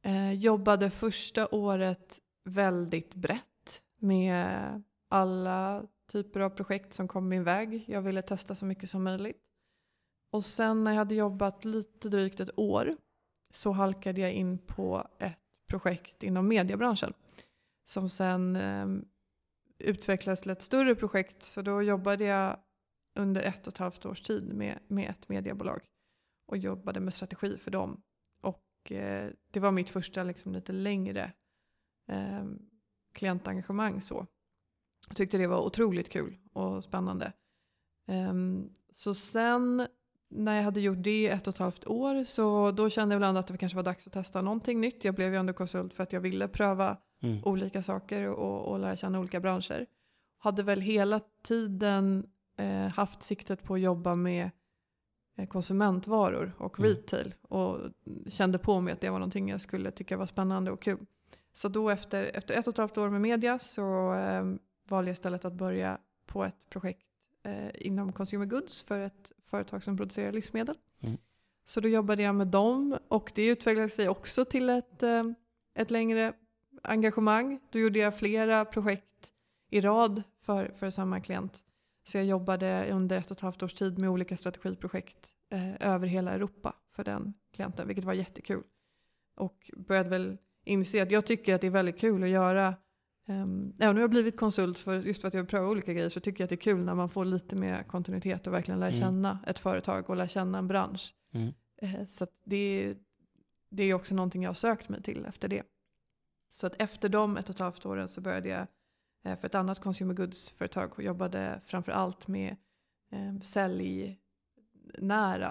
[0.02, 7.84] Eh, jobbade första året väldigt brett med alla typer av projekt som kom min väg.
[7.88, 9.42] Jag ville testa så mycket som möjligt.
[10.32, 12.96] Och sen när jag hade jobbat lite drygt ett år
[13.54, 17.14] så halkade jag in på ett projekt inom mediebranschen
[17.84, 18.86] som sen eh,
[19.78, 21.42] utvecklades till ett större projekt.
[21.42, 22.60] Så då jobbade jag
[23.18, 25.80] under ett och ett halvt års tid med, med ett mediebolag
[26.46, 28.02] och jobbade med strategi för dem.
[28.40, 31.32] Och eh, det var mitt första liksom, lite längre
[32.08, 32.44] eh,
[33.12, 34.26] klientengagemang så.
[35.08, 37.32] Jag tyckte det var otroligt kul och spännande.
[38.06, 39.86] Ehm, så sen
[40.30, 43.28] när jag hade gjort det ett och ett halvt år så då kände jag väl
[43.28, 45.04] ändå att det kanske var dags att testa någonting nytt.
[45.04, 47.44] Jag blev ju ändå konsult för att jag ville pröva Mm.
[47.44, 49.86] olika saker och, och lära känna olika branscher.
[50.38, 54.50] Hade väl hela tiden eh, haft siktet på att jobba med
[55.36, 56.90] eh, konsumentvaror och Mm.
[56.90, 57.78] retail och
[58.26, 61.06] kände på mig att det var någonting jag skulle tycka var spännande och kul.
[61.52, 64.44] Så då efter, efter ett och ett halvt år med media så eh,
[64.90, 67.06] valde jag istället att börja på ett projekt
[67.42, 70.76] eh, inom consumer goods för ett företag som producerar livsmedel.
[71.00, 71.18] Mm.
[71.64, 75.24] Så då jobbade jag med dem och det utvecklade sig också till ett, eh,
[75.74, 76.32] ett längre
[76.82, 77.60] engagemang.
[77.70, 79.32] Då gjorde jag flera projekt
[79.70, 81.64] i rad för, för samma klient.
[82.04, 86.06] Så jag jobbade under ett och ett halvt års tid med olika strategiprojekt eh, över
[86.06, 88.62] hela Europa för den klienten, vilket var jättekul.
[89.34, 92.74] Och började väl inse att jag tycker att det är väldigt kul att göra
[93.30, 96.08] Um, även om jag blivit konsult för just för att jag vill pröva olika grejer
[96.08, 98.80] så tycker jag att det är kul när man får lite mer kontinuitet och verkligen
[98.80, 99.00] lär Mm.
[99.00, 101.14] känna ett företag och lär känna en bransch.
[101.32, 101.52] Mm.
[101.82, 102.94] Eh, Så det,
[103.70, 105.62] det är också någonting jag har sökt mig till efter det.
[106.50, 108.66] Så att efter de ett och ett halvt åren så började jag
[109.24, 112.56] eh, för ett annat consumer goods-företag och jobbade framför allt med
[113.12, 114.18] eh, säljnära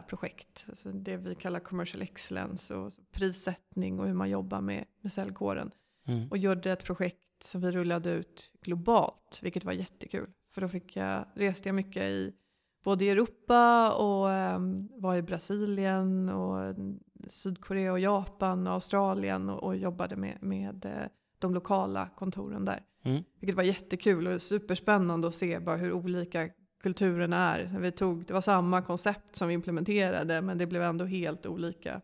[0.08, 0.66] projekt.
[0.70, 5.72] Alltså det vi kallar commercial excellence och prissättning och hur man jobbar med, med säljkåren.
[6.08, 6.28] Mm.
[6.30, 10.30] Och gjorde ett projekt som vi rullade ut globalt, vilket var jättekul.
[10.54, 12.34] För då fick jag, reste jag mycket i
[12.84, 16.76] både i Europa och um, var i Brasilien och
[17.28, 21.08] Sydkorea och Japan och Australien och, och jobbade med, med eh,
[21.40, 22.84] de lokala kontoren där.
[23.04, 23.24] Mm.
[23.40, 26.50] Vilket var jättekul och superspännande att se bara hur olika
[26.84, 27.80] kulturerna är.
[27.80, 32.02] Vi tog, det var samma koncept som vi implementerade men det blev ändå helt olika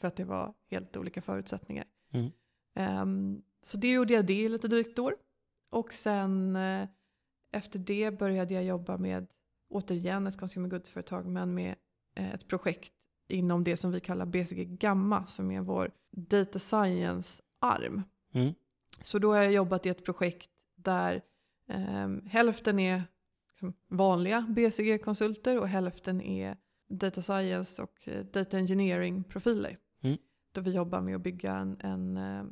[0.00, 1.84] för att det var helt olika förutsättningar.
[2.12, 2.30] Mm.
[2.78, 5.16] Ehm, så det gjorde jag det i lite drygt år.
[5.70, 6.88] Och sen eh,
[7.52, 9.26] efter det började jag jobba med
[9.68, 11.74] återigen ett consumer goods-företag men med
[12.14, 12.92] eh, ett projekt
[13.28, 18.02] inom det som vi kallar BCG Gamma som är vår data science-arm.
[18.32, 18.54] Mm.
[19.02, 21.22] Så då har jag jobbat i ett projekt där
[21.68, 23.02] eh, hälften är
[23.50, 26.56] liksom vanliga BCG-konsulter och hälften är
[26.88, 29.78] data science och eh, data engineering profiler.
[30.02, 30.18] Mm.
[30.52, 32.44] Då vi jobbar med att bygga en, en, eh,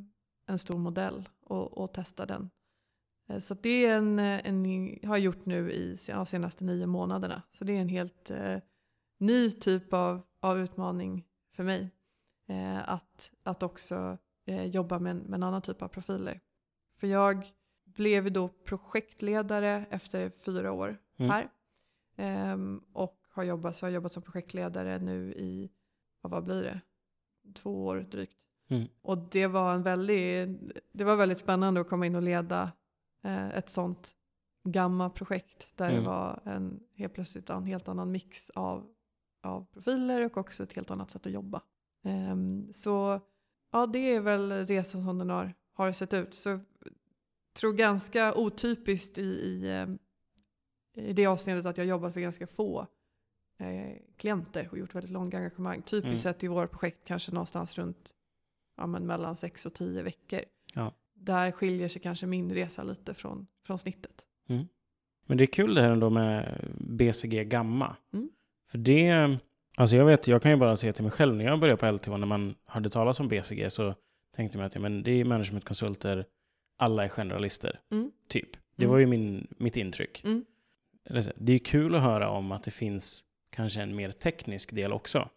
[0.46, 2.50] en stor modell och, och testa den.
[3.28, 4.64] Eh, Så det är en, eh, en,
[5.08, 7.42] har jag gjort nu i ja, senaste nio månaderna.
[7.52, 8.58] Så det är en helt eh,
[9.18, 11.90] ny typ av, av utmaning för mig.
[12.48, 16.40] Eh, att, att också eh, jobba med, en- med en annan typ av profiler.
[16.96, 17.46] För jag
[17.84, 21.30] blev då projektledare efter fyra år Mm.
[21.30, 21.48] här.
[22.16, 25.70] Ehm, och har jobbat, så har jag jobbat som projektledare nu i,
[26.20, 26.80] vad blir det,
[27.54, 28.38] två år drygt.
[28.68, 28.88] Mm.
[29.02, 30.48] Och det var, en väldigt,
[30.92, 32.72] det var väldigt spännande att komma in och leda
[33.24, 34.14] eh, ett sånt
[34.64, 36.02] gamma-projekt där Mm.
[36.02, 38.86] det var en, helt plötsligt en helt annan mix av,
[39.42, 41.62] av profiler och också ett helt annat sätt att jobba.
[42.04, 43.20] Ehm, så
[43.72, 46.34] ja, det är väl resan som den har, har sett ut.
[46.34, 46.60] Så jag
[47.54, 49.98] tror ganska otypiskt i, i, ehm,
[50.94, 52.86] i det avseendet att jag jobbat för ganska få
[53.58, 55.82] eh, klienter och gjort väldigt långa engagemang.
[55.82, 56.16] Typiskt Mm.
[56.16, 58.14] sett i våra projekt kanske någonstans runt
[58.76, 60.40] ja, men mellan sex och tio veckor.
[60.74, 60.92] Ja.
[61.14, 64.22] Där skiljer sig kanske min resa lite från, från snittet.
[65.28, 67.96] Men det är kul det här ändå med BCG Gamma.
[68.12, 68.30] Mm.
[68.70, 69.38] För det,
[69.76, 71.90] alltså jag vet, jag kan ju bara se till mig själv när jag började på
[71.90, 73.94] LTH, när man hörde talas om BCG så
[74.36, 76.26] tänkte man att ja, men det är managementkonsulter,
[76.78, 78.10] alla är generalister, Mm.
[78.28, 78.48] typ.
[78.76, 78.92] Det Mm.
[78.92, 80.24] var ju min, mitt intryck.
[80.24, 80.44] Mm.
[81.36, 85.28] Det är kul att höra om att det finns kanske en mer teknisk del också.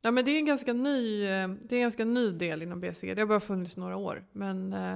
[0.00, 3.14] Ja, men det är en ganska ny, det är en ganska ny del inom BCG.
[3.14, 4.24] Det har bara funnits några år.
[4.32, 4.94] Men eh,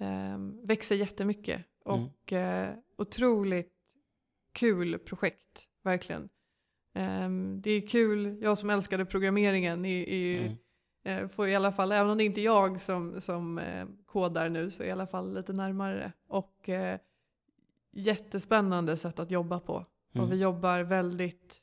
[0.00, 1.64] eh, växer jättemycket.
[1.84, 3.72] Och eh, otroligt
[4.52, 6.28] kul projekt, verkligen.
[6.94, 10.40] Eh, det är kul, jag som älskade programmeringen är, är,
[11.06, 11.22] Mm.
[11.24, 14.48] eh, får i alla fall, även om det inte är jag som, som eh, kodar
[14.48, 16.12] nu, så i alla fall lite närmare.
[16.28, 16.98] Och eh,
[17.92, 19.86] jättespännande sätt att jobba på.
[20.14, 20.26] Mm.
[20.26, 21.60] Och vi jobbar väldigt,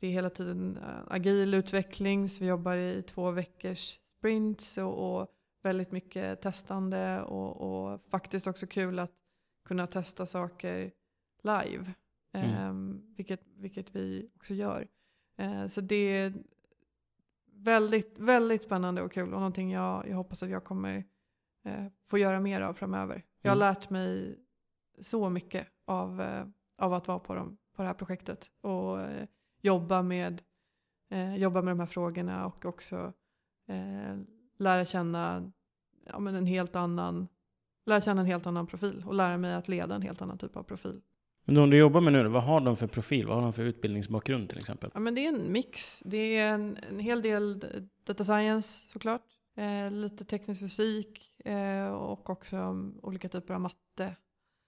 [0.00, 5.20] det är hela tiden eh, agil utveckling, så vi jobbar i två veckors sprints och,
[5.20, 5.28] och
[5.62, 9.12] väldigt mycket testande och, och faktiskt också kul att
[9.64, 10.92] kunna testa saker
[11.42, 11.92] live.
[12.32, 12.50] Mm.
[12.50, 14.88] Ehm, vilket, vilket vi också gör.
[15.36, 16.32] Eh, så det är
[17.52, 21.04] väldigt, väldigt spännande och kul och någonting jag, jag hoppas att jag kommer
[21.64, 23.24] eh, få göra mer av framöver.
[23.42, 23.68] Jag har Mm.
[23.68, 24.38] lärt mig
[25.00, 26.46] så mycket av, eh,
[26.78, 29.26] av att vara på, dem, på det här projektet och eh,
[29.62, 30.42] jobba, med,
[31.10, 33.12] eh, jobba med de här frågorna och också
[33.68, 34.16] eh,
[34.58, 35.52] lära känna
[36.06, 37.28] ja, men en helt annan
[37.86, 40.56] lära känna en helt annan profil och lära mig att leda en helt annan typ
[40.56, 41.00] av profil.
[41.44, 43.26] Men de du jobbar med nu, vad har de för profil?
[43.26, 44.90] Vad har de för utbildningsbakgrund till exempel?
[44.94, 46.02] Ja, men det är en mix.
[46.06, 47.64] Det är en, en hel del
[48.04, 49.22] data science såklart.
[49.56, 54.16] Eh, lite teknisk fysik eh, och också olika typer av matte.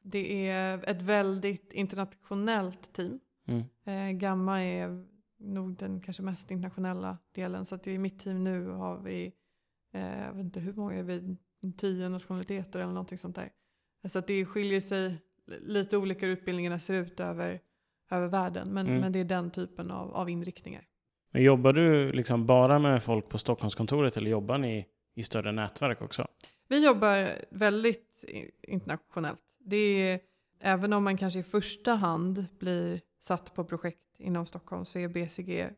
[0.02, 3.20] Det är ett väldigt internationellt team.
[3.46, 3.62] Mm.
[3.84, 5.04] Eh, Gamma är
[5.38, 7.64] nog den kanske mest internationella delen.
[7.64, 9.32] Så att i mitt team nu har vi,
[9.94, 11.36] eh, jag vet inte hur många, är vi
[11.76, 13.50] tio nationaliteter eller någonting sånt där.
[14.08, 15.18] Så att det skiljer sig
[15.60, 17.60] lite olika hur utbildningarna ser ut över,
[18.10, 18.68] över världen.
[18.68, 19.00] Men, Mm.
[19.00, 20.86] men det är den typen av, av inriktningar.
[21.32, 26.02] Men jobbar du liksom bara med folk på Stockholmskontoret eller jobbar ni i större nätverk
[26.02, 26.28] också?
[26.68, 28.24] Vi jobbar väldigt
[28.62, 29.40] internationellt.
[29.58, 30.20] Det är,
[30.60, 35.08] även om man kanske i första hand blir satt på projekt inom Stockholm så är
[35.08, 35.70] BCG,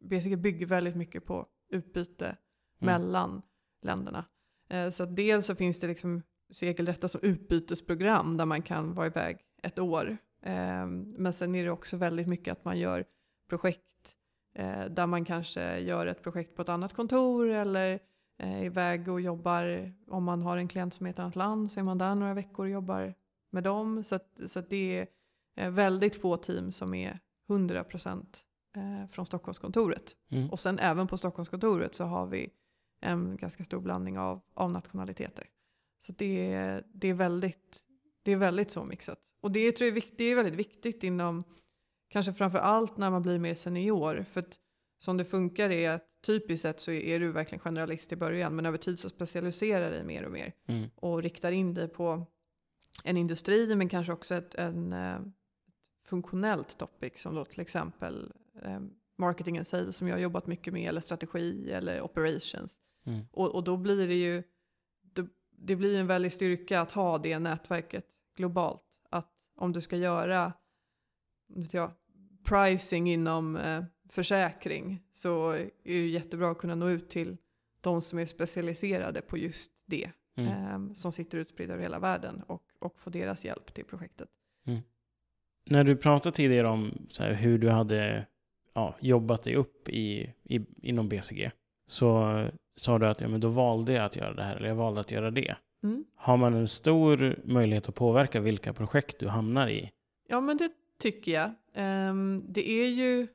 [0.00, 2.36] BCG bygger väldigt mycket på utbyte
[2.78, 3.42] mellan
[3.82, 4.24] länderna.
[4.68, 9.06] Eh, Så att dels så finns det liksom regelrätta som utbytesprogram där man kan vara
[9.06, 10.16] iväg ett år.
[10.42, 13.04] Eh, Men sen är det också väldigt mycket att man gör
[13.48, 14.16] projekt
[14.54, 17.98] eh, där man kanske gör ett projekt på ett annat kontor eller
[18.38, 21.72] är iväg och jobbar, om man har en klient som är i ett annat land
[21.72, 23.14] så är man där några veckor och jobbar
[23.50, 24.04] med dem.
[24.04, 25.06] Så, att, så att det är eh,
[25.56, 28.26] väldigt få team som är 100%
[28.76, 30.16] eh, från Stockholmskontoret.
[30.30, 30.50] Mm.
[30.50, 32.50] Och sen även på Stockholmskontoret så har vi
[33.00, 35.46] en ganska stor blandning av, av nationaliteter.
[36.06, 37.80] Så det är, det, är väldigt,
[38.22, 39.18] det är väldigt så mixat.
[39.40, 41.44] Och det tror jag är, vikt, det är väldigt viktigt inom,
[42.08, 44.24] kanske framför allt när man blir mer senior.
[44.30, 44.58] För att
[44.98, 48.56] som det funkar är att typiskt sett så är, är du verkligen generalist i början.
[48.56, 50.52] Men över tid så specialiserar dig mer och mer.
[50.66, 50.90] Mm.
[50.96, 52.26] Och riktar in dig på
[53.04, 55.18] en industri men kanske också ett en, eh,
[56.06, 58.80] funktionellt topic som då till exempel eh,
[59.18, 62.78] marketing and sales som jag har jobbat mycket med eller strategi eller operations.
[63.06, 63.24] Mm.
[63.32, 64.42] Och, och då blir det ju
[65.02, 68.84] det, det blir en väldig styrka att ha det nätverket globalt.
[69.10, 70.52] Att om du ska göra
[71.48, 71.90] vet jag,
[72.44, 77.36] pricing inom eh, försäkring så är det jättebra att kunna nå ut till
[77.80, 80.10] de som är specialiserade på just det.
[80.36, 80.88] Mm.
[80.88, 84.28] eh, som sitter utspridda över hela världen och, och få deras hjälp till projektet.
[85.70, 88.26] När du pratade tidigare om här, hur du hade
[88.74, 91.50] ja, jobbat dig upp i, i, inom BCG
[91.86, 92.44] så
[92.76, 95.00] sa du att ja, men då valde jag att göra det här eller jag valde
[95.00, 95.56] att göra det.
[95.82, 96.04] Mm.
[96.16, 99.90] Har man en stor möjlighet att påverka vilka projekt du hamnar i?
[100.28, 101.50] Ja, men det tycker jag.
[101.74, 103.26] Ehm, det är ju,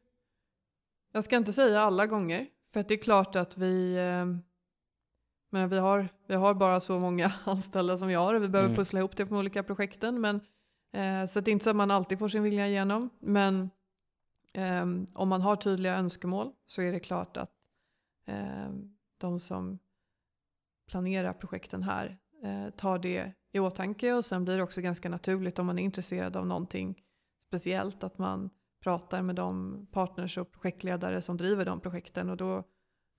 [1.13, 4.41] jag ska inte säga alla gånger, för att det är klart att vi, um,
[5.51, 8.69] men vi, har, vi har bara så många anställda som vi har och vi behöver
[8.69, 8.77] Mm.
[8.77, 10.21] pussla ihop det på de olika projekten.
[10.21, 10.39] Men,
[10.91, 13.09] eh, så det är inte så att man alltid får sin vilja igenom.
[13.19, 13.69] Men
[14.53, 17.51] eh, om man har tydliga önskemål så är det klart att
[18.25, 18.69] eh,
[19.17, 19.79] de som
[20.87, 25.59] planerar projekten här eh, tar det i åtanke och sen blir det också ganska naturligt
[25.59, 27.03] om man är intresserad av någonting
[27.39, 28.49] speciellt att man
[28.79, 32.63] pratar med de partners och projektledare som driver de projekten och då,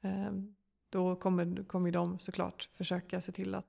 [0.03, 0.55] ehm,
[0.91, 3.67] då kommer, kommer de såklart försöka se till att,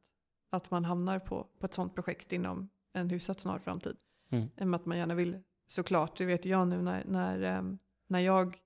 [0.50, 3.98] att man hamnar på, på ett sånt projekt inom en hyfsat snar framtid.
[4.30, 4.50] Mm.
[4.58, 7.64] Än att man gärna vill, såklart, det vet jag nu när, när, eh,
[8.08, 8.58] när jag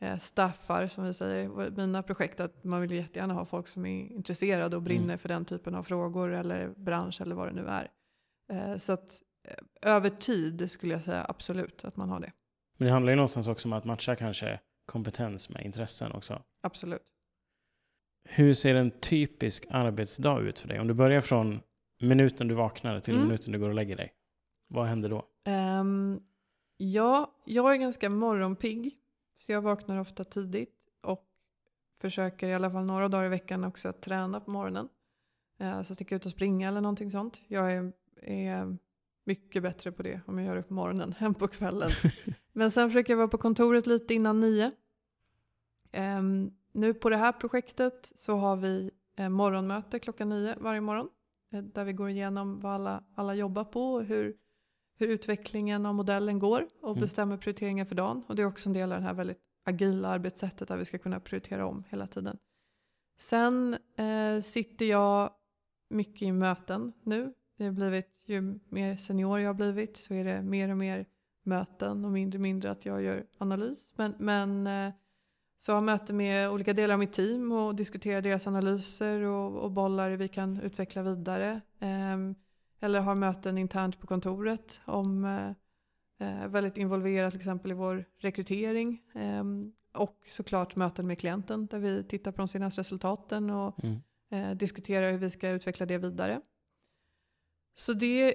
[0.00, 4.12] eh, staffar, som vi säger, mina projekt, att man vill jättegärna ha folk som är
[4.12, 5.18] intresserade och brinner Mm.
[5.18, 7.90] för den typen av frågor eller bransch eller vad det nu är.
[8.52, 12.32] Eh, så att eh, över tid skulle jag säga absolut att man har det.
[12.76, 16.42] Men det handlar ju någonstans också om att matcha kanske kompetens med intressen också.
[16.62, 17.02] Absolut.
[18.28, 20.80] Hur ser en typisk arbetsdag ut för dig?
[20.80, 21.60] Om du börjar från
[22.00, 23.26] minuten du vaknar till Mm.
[23.26, 24.12] minuten du går och lägger dig.
[24.68, 25.26] Vad händer då?
[25.44, 26.20] Ehm,
[26.76, 28.96] ja, jag är ganska morgonpigg.
[29.36, 31.26] Så jag vaknar ofta tidigt och
[32.00, 34.88] försöker i alla fall några dagar i veckan också att träna på morgonen.
[35.62, 37.42] Uh, så sticka ut och springa eller någonting sånt.
[37.48, 38.76] Jag är, är
[39.24, 41.90] mycket bättre på det om jag gör det på morgonen än på kvällen.
[42.52, 44.70] Men sen försöker jag vara på kontoret lite innan nio.
[45.92, 51.08] Ehm, nu på det här projektet så har vi eh, morgonmöte klockan nio varje morgon.
[51.50, 54.36] Eh, Där vi går igenom vad alla, alla jobbar på och hur,
[54.98, 57.00] hur utvecklingen av modellen går och Mm.
[57.00, 58.24] bestämmer prioriteringar för dagen.
[58.26, 60.98] Och det är också en del av det här väldigt agila arbetssättet där vi ska
[60.98, 62.38] kunna prioritera om hela tiden.
[63.18, 65.30] Sen eh, sitter jag
[65.90, 67.34] mycket i möten nu.
[67.56, 71.06] Det har blivit, ju mer senior jag har blivit så är det mer och mer
[71.42, 73.92] möten och mindre och mindre att jag gör analys.
[73.96, 74.92] Men, men eh,
[75.60, 79.70] så har möten med olika delar av mitt team och diskuterar deras analyser och, och
[79.70, 81.60] bollar vi kan utveckla vidare.
[81.80, 82.34] Ehm,
[82.80, 85.50] eller har möten internt på kontoret om eh,
[86.28, 89.02] eh, väldigt involverat till exempel i vår rekrytering.
[89.14, 94.00] Ehm, och såklart möten med klienten där vi tittar på de senaste resultaten och Mm.
[94.30, 96.40] eh, diskuterar hur vi ska utveckla det vidare.
[97.74, 98.34] Så det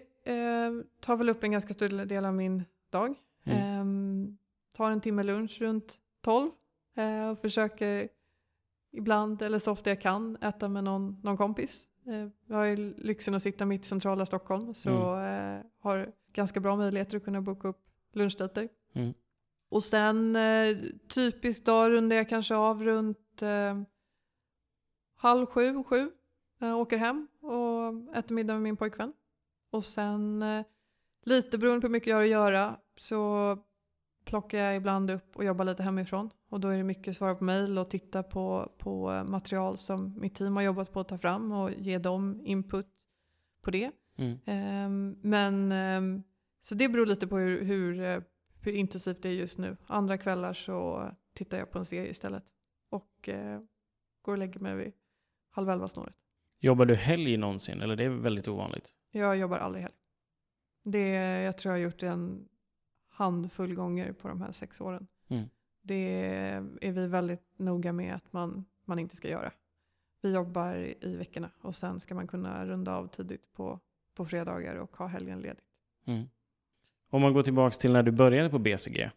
[1.00, 3.16] tar väl upp en ganska stor del av min dag.
[3.44, 3.58] Mm.
[3.60, 4.38] Ehm,
[4.72, 6.52] tar en timme lunch runt 12
[6.96, 8.10] eh, och försöker
[8.92, 11.88] ibland, eller så ofta jag kan, äta med någon, någon kompis.
[12.08, 16.60] Eh, jag har ju lyxen att sitta mitt i centrala Stockholm så eh, har ganska
[16.60, 17.82] bra möjligheter att kunna boka upp
[18.14, 18.70] lunchdejter.
[18.94, 19.14] Mm.
[19.70, 20.78] Och sen eh,
[21.08, 23.82] typisk dag rundar jag kanske av runt eh,
[25.16, 26.12] halv sju, sju.
[26.62, 29.14] Eh, åker hem och äter middag med min pojkvän.
[29.72, 30.66] Och sen eh,
[31.24, 33.58] lite beroende på hur mycket jag har att göra så
[34.26, 36.30] plockar jag ibland upp och jobbar lite hemifrån.
[36.50, 40.20] Och då är det mycket svara på mejl och titta på, på eh, material som
[40.20, 42.88] mitt team har jobbat på att ta fram och ge dem input
[43.62, 43.92] på det.
[44.18, 44.40] Mm.
[44.46, 46.24] Ehm, men ehm,
[46.62, 48.22] så det beror lite på hur, hur, eh,
[48.62, 49.78] hur intensivt det är just nu.
[49.88, 52.44] Andra kvällar så tittar jag på en serie istället.
[52.90, 53.60] Och eh,
[54.22, 54.94] går och lägger mig vid
[55.50, 56.16] halv elva snåret.
[56.60, 57.82] Jobbar du helg någonsin?
[57.82, 58.94] Eller det är väldigt ovanligt?
[59.12, 59.94] Jag jobbar aldrig helg.
[60.84, 61.10] Det,
[61.42, 62.48] jag tror jag har gjort en
[63.16, 65.08] handfull gånger på de här sex åren.
[65.28, 65.50] Mm.
[65.82, 66.26] Det
[66.82, 69.52] är vi väldigt noga med att man, man inte ska göra.
[70.22, 73.80] Vi jobbar i veckorna och sen ska man kunna runda av tidigt på,
[74.16, 75.66] på fredagar och ha helgen ledigt.
[76.06, 76.24] Mm.
[77.10, 79.12] Om man går tillbaka till när du började på BCG.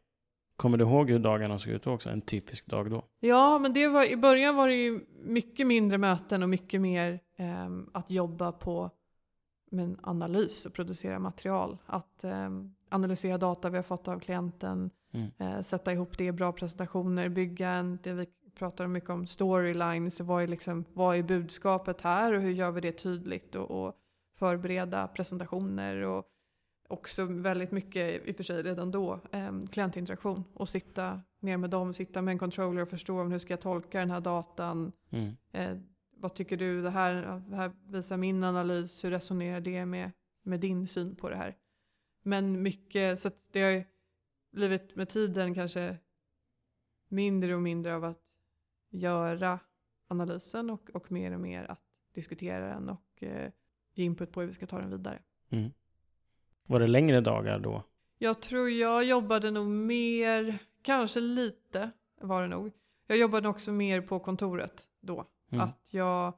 [0.57, 2.11] Kommer du ihåg hur dagarna såg ut också?
[2.11, 3.05] En typisk dag då?
[3.21, 7.21] Ja, men det var, i början var det ju mycket mindre möten och mycket mer
[7.37, 8.91] ehm, att jobba på
[9.71, 11.79] med en analys och producera material.
[11.87, 15.31] Att ehm, analysera data vi har fått av klienten, Mm.
[15.39, 20.21] eh, sätta ihop det i bra presentationer, bygga en, det vi pratar mycket om storylines,
[20.21, 23.95] vad är, liksom, vad är budskapet här och hur gör vi det tydligt och, och
[24.39, 26.25] förbereda presentationer och
[26.89, 31.71] också väldigt mycket, i och för sig redan då, eh, klientinteraktion och sitta ner med
[31.71, 35.37] dem, sitta med en controller och förstå hur ska jag tolka den här datan, Mm.
[35.53, 35.77] eh,
[36.17, 40.11] vad tycker du, det här, det här visar min analys, hur resonerar det med,
[40.43, 41.57] med din syn på det här?
[42.29, 43.85] Men mycket, så att det har ju
[44.51, 45.97] blivit med tiden kanske
[47.09, 48.23] mindre och mindre av att
[48.91, 49.59] göra
[50.09, 51.83] analysen och, och mer och mer att
[52.15, 53.53] diskutera den och eh,
[53.95, 55.23] ge input på hur vi ska ta den vidare.
[55.51, 55.71] Mm.
[56.67, 57.85] Var det längre dagar då?
[58.19, 62.73] Jag tror jag jobbade nog mer kanske lite var det nog.
[63.07, 65.27] Jag jobbade också mer på kontoret då.
[65.51, 65.65] Mm.
[65.65, 66.35] Att jag,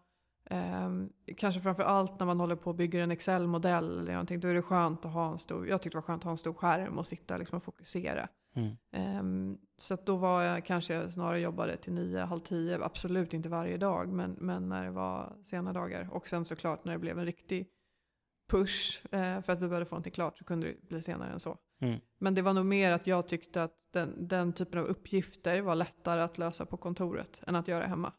[0.50, 4.48] ehm, kanske framför allt när man håller på och bygger en Excel-modell eller någonting, då
[4.48, 6.38] är det skönt att ha en stor, jag tyckte det var skönt att ha en
[6.38, 8.28] stor skärm och sitta liksom och fokusera.
[8.56, 8.76] Mm.
[8.92, 13.76] Ehm, så då var jag kanske snarare jobbade till nio, halv tio, absolut inte varje
[13.76, 16.08] dag, men, men när det var sena dagar.
[16.12, 17.68] Och sen såklart när det blev en riktig
[18.50, 21.40] push eh, för att vi behövde få någonting klart så kunde det bli senare än
[21.40, 21.58] så.
[21.80, 22.00] Mm.
[22.18, 25.74] Men det var nog mer att jag tyckte att den, den typen av uppgifter var
[25.74, 28.12] lättare att lösa på kontoret än att göra hemma.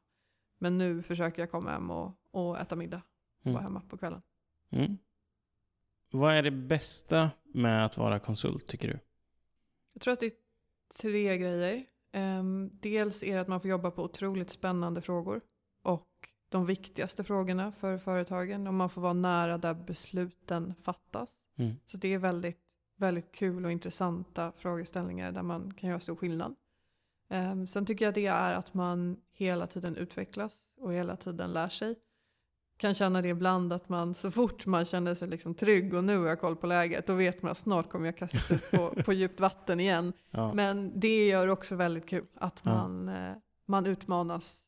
[0.60, 3.02] Men nu försöker jag komma hem och, och äta middag
[3.40, 3.54] och Mm.
[3.54, 4.22] vara hemma på kvällen.
[4.70, 4.98] Mm.
[6.12, 9.00] Vad är det bästa med att vara konsult tycker du?
[9.94, 10.32] Jag tror att det är
[11.02, 11.86] tre grejer.
[12.12, 15.42] Ehm, dels är det att man får jobba på otroligt spännande frågor
[15.82, 21.30] och de viktigaste frågorna för företagen och man får vara nära där besluten fattas.
[21.56, 21.76] Mm.
[21.86, 22.60] Så det är väldigt,
[22.96, 26.56] väldigt kul och intressanta frågeställningar där man kan göra stor skillnad.
[27.30, 31.70] Ehm, sen tycker jag det är att man hela tiden utvecklas och hela tiden lär
[31.70, 31.96] sig.
[32.82, 36.18] Kan känna det ibland att man så fort man känner sig liksom trygg och nu
[36.18, 38.90] har jag koll på läget då vet man att snart kommer jag kastas ut på,
[39.06, 40.14] på djupt vatten igen.
[40.32, 40.54] Ja.
[40.54, 42.72] Men det gör också väldigt kul att Ja.
[42.72, 43.34] man, eh,
[43.66, 44.66] man utmanas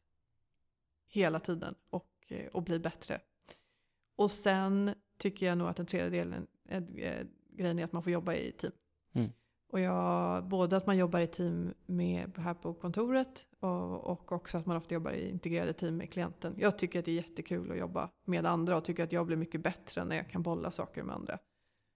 [1.08, 3.20] hela tiden och, eh, och blir bättre.
[4.16, 6.84] Och sen tycker jag nog att den tredje delen, eh,
[7.50, 8.74] grejen är att man får jobba i team.
[9.74, 14.58] Och jag, både att man jobbar i team med, här på kontoret och, och också
[14.58, 16.56] att man ofta jobbar i integrerade team med klienten.
[16.58, 19.38] Jag tycker att det är jättekul att jobba med andra och tycker att jag blir
[19.38, 21.40] mycket bättre när jag kan bolla saker med andra.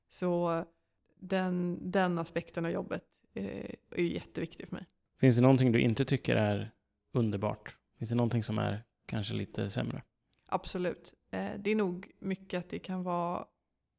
[0.09, 0.63] Så
[1.19, 3.03] den, den aspekten av jobbet
[3.33, 4.85] eh, är ju jätteviktig för mig.
[5.19, 6.71] Finns det någonting du inte tycker är
[7.13, 7.77] underbart?
[7.97, 10.03] Finns det någonting som är kanske lite sämre?
[10.47, 11.13] Absolut.
[11.31, 13.45] Eh, det är nog mycket att det kan vara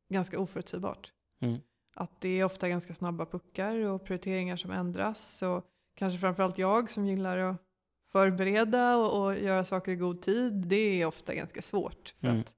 [0.09, 1.13] ganska oförutsägbart.
[1.41, 1.61] Mm.
[1.99, 5.37] Att det är ofta ganska snabba puckar och prioriteringar som ändras.
[5.39, 5.63] Så
[5.97, 7.57] kanske framförallt jag som gillar att
[8.13, 10.53] förbereda och, och göra saker i god tid.
[10.53, 12.15] Det är ofta ganska svårt.
[12.21, 12.41] För Mm.
[12.41, 12.55] att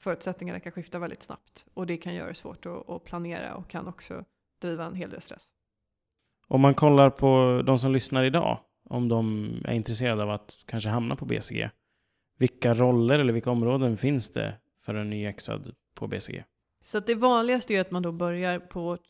[0.00, 1.66] förutsättningarna kan skifta väldigt snabbt.
[1.74, 4.24] Och det kan göra det svårt att, att planera och kan också
[4.62, 5.48] driva en hel del stress.
[6.48, 10.88] Om man kollar på de som lyssnar idag, om de är intresserade av att kanske
[10.88, 11.70] hamna på BCG,
[12.38, 16.44] vilka roller eller vilka områden finns det för en nyexad på BCG?
[16.82, 19.00] Så att det vanligaste är att man då börjar på ett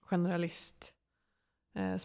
[0.00, 0.94] generalist
[1.74, 1.96] eh.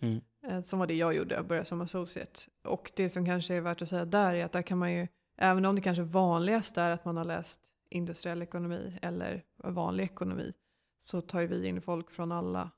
[0.00, 0.20] Mm.
[0.42, 2.40] Eh, som var det jag gjorde, jag började som associate.
[2.64, 5.08] Och det som kanske är värt att säga där är att där kan man ju,
[5.36, 7.60] även om det kanske vanligast är att man har läst
[7.90, 10.52] industriell ekonomi eller vanlig ekonomi,
[10.98, 12.70] så tar ju vi in folk från alla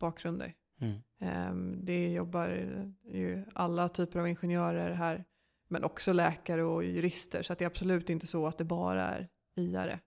[0.00, 0.54] bakgrunder.
[0.80, 0.98] Mm.
[1.20, 2.48] Ehm, Det jobbar
[3.04, 5.24] ju alla typer av ingenjörer här,
[5.68, 9.02] men också läkare och jurister, så att det är absolut inte så att det bara
[9.02, 10.00] är iare.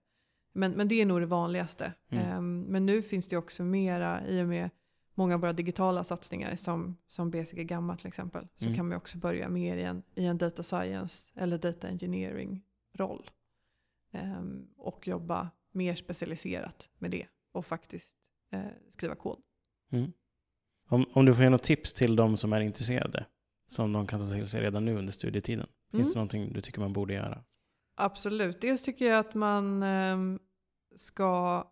[0.52, 1.92] Men, men det är nog det vanligaste.
[2.08, 2.24] Mm.
[2.24, 4.70] Ehm, Men nu finns det också mera, i och med
[5.14, 8.76] många av våra digitala satsningar, som, som BCG Gamma till exempel, så Mm.
[8.76, 13.30] kan man också börja mer i en, i en data science eller data engineering-roll.
[14.12, 18.12] Ehm, och jobba mer specialiserat med det och faktiskt
[18.52, 19.38] eh, skriva kod.
[19.92, 20.12] Mm.
[20.88, 23.26] Om, om du får ge något tips till de som är intresserade,
[23.68, 25.66] som de kan ta till sig redan nu under studietiden.
[25.90, 26.08] Finns Mm.
[26.12, 27.44] det någonting du tycker man borde göra?
[27.94, 28.60] Absolut.
[28.60, 30.38] Dels tycker jag att man ehm,
[30.96, 31.64] ska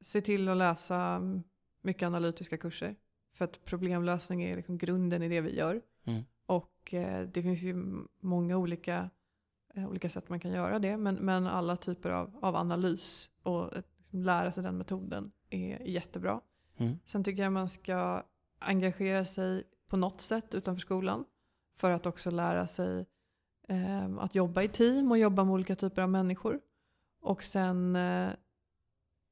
[0.00, 1.22] se till att läsa
[1.82, 2.96] mycket analytiska kurser.
[3.32, 5.82] För att problemlösning är liksom grunden i det vi gör.
[6.04, 6.22] Mm.
[6.46, 9.10] Och eh, det finns ju många olika,
[9.74, 10.96] eh, olika sätt man kan göra det.
[10.96, 15.82] Men, men alla typer av, av analys och eh, liksom lära sig den metoden är
[15.82, 16.40] jättebra.
[16.76, 16.98] Mm.
[17.04, 18.22] Sen tycker jag man ska
[18.58, 21.24] engagera sig på något sätt utanför skolan.
[21.76, 23.06] För att också lära sig
[23.68, 26.60] eh, att jobba i team och jobba med olika typer av människor.
[27.22, 28.28] Och sen eh,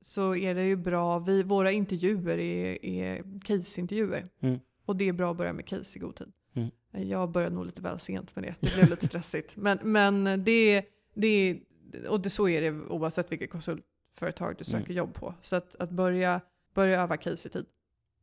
[0.01, 4.29] så är det ju bra, vi, våra intervjuer är, är case-intervjuer.
[4.41, 4.61] Mm.
[4.87, 6.33] Och det är bra att börja med case i god tid.
[6.55, 6.71] Mm.
[7.11, 9.57] Jag började nog lite väl sent med det, det blev lite stressigt.
[9.57, 11.61] Men, men det, det,
[12.09, 14.97] och det, så är det oavsett vilket konsultföretag du söker Mm.
[14.97, 15.35] jobb på.
[15.41, 16.41] Så att, att börja,
[16.75, 17.67] börja öva case i tid.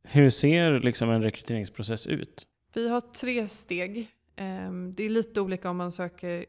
[0.04, 2.46] Hur ser liksom en rekryteringsprocess ut?
[2.74, 4.08] Vi har tre steg.
[4.36, 6.46] Ehm, Det är lite olika om man söker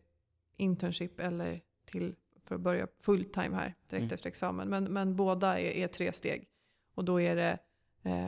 [0.58, 2.16] internship eller till
[2.46, 4.14] för att börja fulltime här direkt Mm.
[4.14, 4.70] efter examen.
[4.70, 6.48] Men, men båda är, är tre steg.
[6.96, 7.58] Och då är det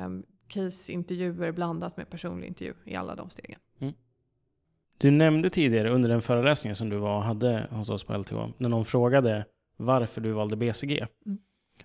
[0.06, 3.60] um, case-intervjuer blandat med personlig intervju i alla de stegen.
[4.97, 8.34] Du nämnde tidigare under den föreläsningen som du var och hade hos oss på LTH,
[8.58, 9.45] när någon frågade
[9.78, 11.08] varför du valde BCG.
[11.26, 11.38] Mm.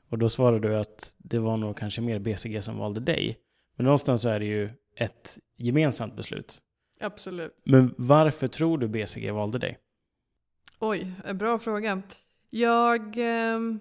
[0.09, 3.39] Och då svarade du att det var nog kanske mer BCG som valde dig.
[3.77, 6.59] Men någonstans så är det ju ett gemensamt beslut.
[7.01, 7.61] Absolut.
[7.64, 9.78] Men varför tror du BCG valde dig?
[10.78, 12.03] Oj, en bra fråga.
[12.51, 13.80] Jag ehm,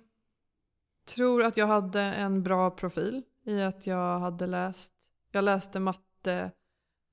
[1.06, 4.94] tror att jag hade en bra profil i att jag hade läst
[5.32, 6.52] jag läste matte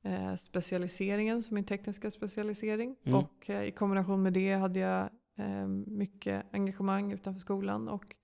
[0.04, 2.96] eh, specialiseringen som min tekniska specialisering.
[3.02, 3.18] Mm.
[3.18, 8.16] Och eh, i kombination med det hade jag eh, mycket engagemang utanför skolan och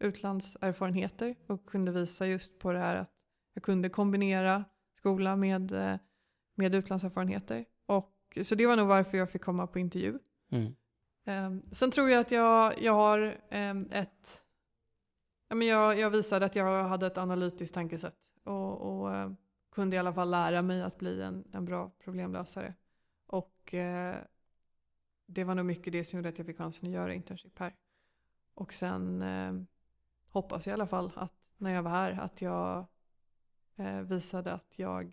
[0.00, 3.10] utlandserfarenheter och kunde visa just på det här att
[3.54, 4.64] jag kunde kombinera
[4.94, 5.96] skola med, eh,
[6.58, 7.64] med utlandserfarenheter.
[7.86, 10.18] Och, så det var nog varför jag fick komma på intervju.
[10.50, 10.74] Mm.
[11.24, 14.44] Um, sen tror jag att jag, jag har um, ett...
[15.48, 19.32] Ja, men jag, jag visade att jag hade ett analytiskt tankesätt och, och uh,
[19.72, 22.74] kunde i alla fall lära mig att bli en, en bra problemlösare.
[23.26, 24.16] Och uh,
[25.26, 27.74] det var nog mycket det som gjorde att jag fick chansen att göra internship här.
[28.54, 29.62] Och sen uh,
[30.28, 32.86] hoppas jag i alla fall att när jag var här att jag
[34.04, 35.12] visade att jag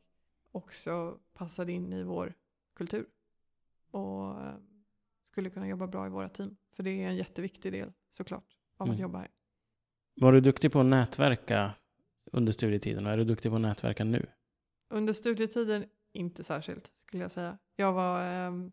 [0.56, 2.34] också passade in i vår
[2.76, 3.06] kultur.
[3.92, 4.36] Och
[5.22, 6.58] skulle kunna jobba bra i våra team.
[6.76, 8.94] För det är en jätteviktig del såklart av Mm.
[8.94, 9.28] att jobba här.
[10.16, 11.74] Var du duktig på att nätverka
[12.32, 14.26] under studietiden och är du duktig på att nätverka nu?
[14.90, 17.58] Under studietiden inte särskilt skulle jag säga.
[17.76, 18.72] Jag var ehm,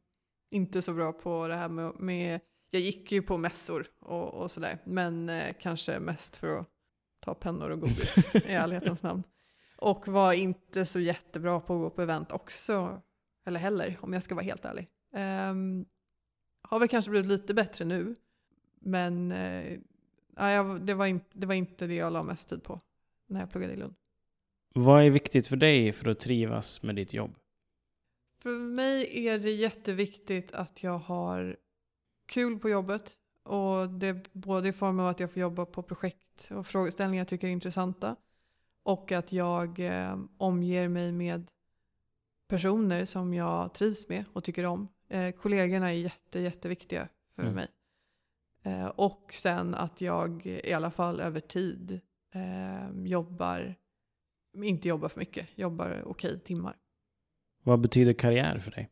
[0.50, 4.50] inte så bra på det här med, med jag gick ju på mässor och, och
[4.50, 4.78] sådär.
[4.84, 6.68] Men eh, kanske mest för att
[7.20, 9.22] ta pennor och godis i ärlighetens namn.
[9.82, 13.02] Och var inte så jättebra på att gå på event också.
[13.46, 14.88] Eller heller om jag ska vara helt ärlig.
[15.14, 15.84] Ehm,
[16.62, 18.14] har väl kanske blivit lite bättre nu.
[18.80, 19.78] Men eh,
[20.36, 22.80] nej, jag- det, var inte, det var inte det jag la mest tid på
[23.26, 23.94] när jag pluggade i Lund.
[24.74, 27.34] Vad är viktigt för dig för att trivas med ditt jobb?
[28.42, 31.56] För mig är det jätteviktigt att jag har
[32.26, 33.18] kul på jobbet.
[33.42, 37.20] Och det är både i form av att jag får jobba på projekt och frågeställningar
[37.20, 38.16] jag tycker är intressanta.
[38.82, 41.50] Och att jag eh, omger mig med
[42.48, 44.88] personer som jag trivs med och tycker om.
[45.08, 47.54] Eh, kollegorna är jätte, jätteviktiga för Mm.
[47.54, 47.68] mig.
[48.62, 52.00] Eh, och sen att jag i alla fall över tid
[52.34, 53.74] eh, jobbar,
[54.56, 56.76] inte jobbar för mycket, jobbar okej timmar.
[57.62, 58.90] Vad betyder karriär för dig?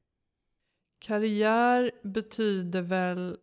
[0.99, 3.39] Karriär betyder väl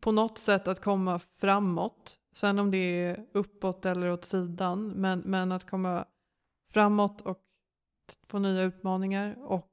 [0.00, 2.18] på något sätt att komma framåt.
[2.34, 4.88] Sen om det är uppåt eller åt sidan.
[4.88, 6.04] Men, men att komma
[6.70, 7.40] framåt och
[8.28, 9.36] få nya utmaningar.
[9.38, 9.70] Och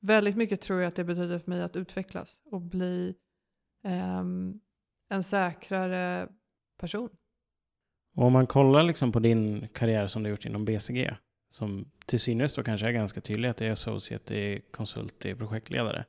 [0.00, 3.14] väldigt mycket tror jag att det betyder för mig att utvecklas och bli
[3.84, 4.60] ehm,
[5.08, 6.28] en säkrare
[6.78, 7.10] person.
[8.16, 11.16] Och om man kollar liksom på din karriär som du gjort inom BCG,
[11.50, 15.20] som till synes då kanske är ganska tydlig att det är associate, det är konsult,
[15.20, 16.04] det är projektledare.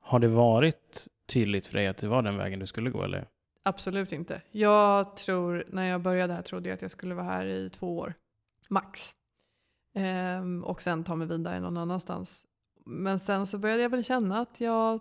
[0.00, 3.28] Har det varit tydligt för dig att det var den vägen du skulle gå eller?
[3.66, 4.42] Absolut inte.
[4.50, 7.98] Jag tror, när jag började här trodde jag att jag skulle vara här i två
[7.98, 8.14] år,
[8.68, 9.16] max.
[9.94, 12.46] Ehm, och sen ta mig vidare någon annanstans.
[12.86, 15.00] Men sen så började jag väl känna att jag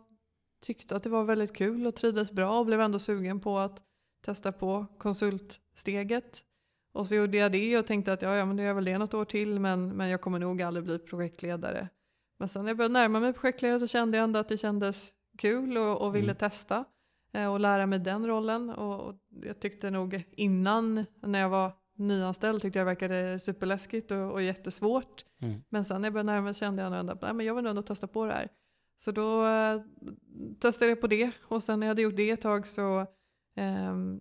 [0.62, 3.82] tyckte att det var väldigt kul och trivdes bra och blev ändå sugen på att
[4.26, 6.44] testa på konsultsteget.
[6.94, 8.98] Och så gjorde jag det och tänkte att ja, ja men det är väl det
[8.98, 11.90] något år till men, men jag kommer nog aldrig bli projektledare.
[12.40, 15.14] Men sen när jag började närma mig projektledare så kände jag ändå att det kändes
[15.38, 16.36] kul och, och ville Mm.
[16.36, 16.86] testa
[17.34, 18.70] och lära mig den rollen.
[18.70, 24.32] Och jag tyckte nog innan, när jag var nyanställd, tyckte jag det verkade superläskigt och,
[24.32, 25.26] och jättesvårt.
[25.42, 25.62] Mm.
[25.70, 27.82] Men sen när jag började närma mig kände jag nog ändå att jag vill ändå
[27.82, 28.48] testa på det här.
[28.98, 29.82] Så då eh,
[30.60, 33.06] testade jag på det och sen när jag hade gjort det ett tag så
[33.56, 34.20] ehm,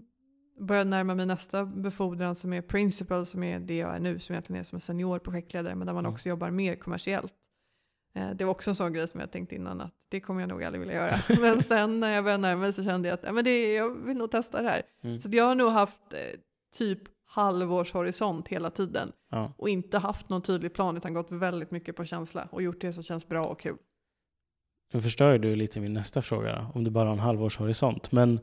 [0.60, 4.18] började jag närma mig nästa befordran som är principal som är det jag är nu
[4.18, 6.12] som egentligen är som en senior projektledare men där man Mm.
[6.12, 7.34] också jobbar mer kommersiellt.
[8.14, 10.48] Eh, det var också en sån grej som jag tänkte innan att det kommer jag
[10.48, 11.16] nog aldrig vilja göra.
[11.40, 13.90] men sen när jag började närma mig så kände jag att ja, men det, jag
[14.06, 14.82] vill nog testa det här.
[15.02, 15.20] Mm.
[15.20, 16.18] Så jag har nog haft eh,
[16.74, 19.52] typ halvårshorisont hela tiden Ja.
[19.58, 22.92] och inte haft någon tydlig plan utan gått väldigt mycket på känsla och gjort det
[22.92, 23.76] som känns bra och kul.
[24.92, 28.12] Nu förstör du lite min nästa fråga då, om du bara har en halvårshorisont.
[28.12, 28.40] Men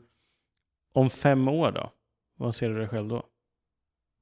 [0.92, 1.92] om fem år då?
[2.36, 3.22] Vad ser du dig själv då?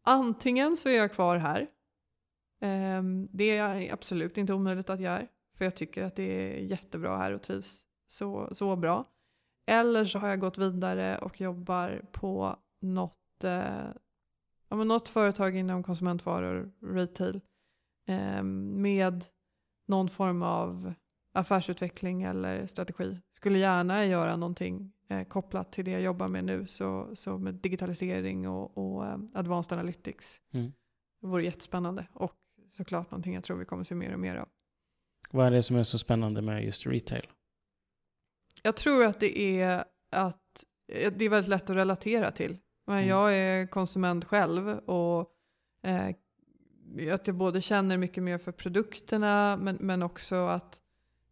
[0.07, 1.67] Antingen så är jag kvar här.
[2.61, 5.29] Ehm, det är absolut inte omöjligt att jag är.
[5.59, 9.05] För jag tycker att det är jättebra här och trivs så, så bra.
[9.67, 13.89] Eller så har jag gått vidare och jobbar på något, eh,
[14.69, 17.41] ja, men något företag inom konsumentvaror, retail.
[18.07, 19.25] ehm, med
[19.87, 20.95] någon form av
[21.33, 23.21] affärsutveckling eller strategi.
[23.33, 26.67] Skulle gärna göra någonting eh, kopplat till det jag jobbar med nu.
[26.67, 30.41] Så, så med digitalisering och, och eh, advanced analytics.
[30.53, 30.73] Mm.
[31.21, 32.35] Det vore jättespännande och
[32.69, 34.49] såklart någonting jag tror vi kommer se mer och mer av.
[35.31, 37.27] Vad är det som är så spännande med just retail?
[38.63, 42.57] Jag tror att det är att eh, det är väldigt lätt att relatera till.
[42.87, 43.09] Men Mm.
[43.09, 45.33] jag är konsument själv och
[45.83, 46.15] eh,
[47.15, 50.83] att jag både känner mycket mer för produkterna men, men också att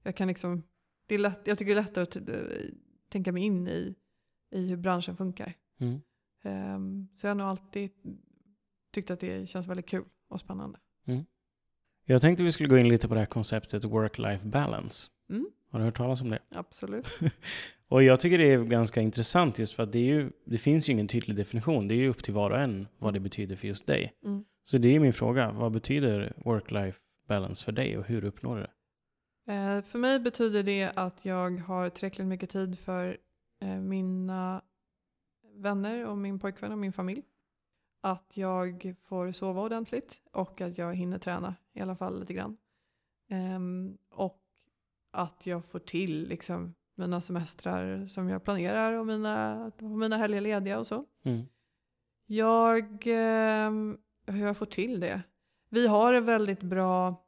[0.02, 0.62] jag kan liksom,
[1.06, 2.72] det är lätt, jag tycker det är lättare att t-
[3.08, 3.94] tänka mig in i,
[4.50, 5.54] i hur branschen funkar.
[5.80, 6.00] Mm.
[6.44, 7.90] Ehm, så jag har nog alltid
[8.92, 10.78] tyckt att det känns väldigt kul och spännande.
[12.08, 15.06] Jag tänkte vi skulle gå in lite på det här konceptet work-life balance.
[15.30, 16.38] Mm, Har du hört talas om det?
[16.54, 17.08] absolut.
[17.88, 20.92] Och jag tycker det är ganska intressant just för att det, ju, det finns ju
[20.92, 21.88] ingen tydlig definition.
[21.88, 24.12] Det är ju upp till var och en vad det betyder för just dig.
[24.24, 24.44] Mm.
[24.62, 25.52] Så det är min fråga.
[25.52, 26.96] Vad betyder work-life
[27.28, 28.72] balance för dig och hur uppnår du det?
[29.52, 33.16] Eh, för mig betyder det att jag har tillräckligt mycket tid för
[33.62, 34.62] eh, mina
[35.56, 37.22] vänner och min pojkvän och min familj.
[38.06, 42.56] Att jag får sova ordentligt och att jag hinner träna i alla fall lite grann.
[43.30, 44.42] Ehm, och
[45.12, 50.78] att jag får till liksom, mina semestrar som jag planerar och mina, mina helger lediga
[50.78, 51.04] och så.
[51.22, 51.42] Mm.
[52.26, 53.70] Jag, eh,
[54.26, 55.22] hur jag får till det?
[55.68, 57.24] Vi har en väldigt bra,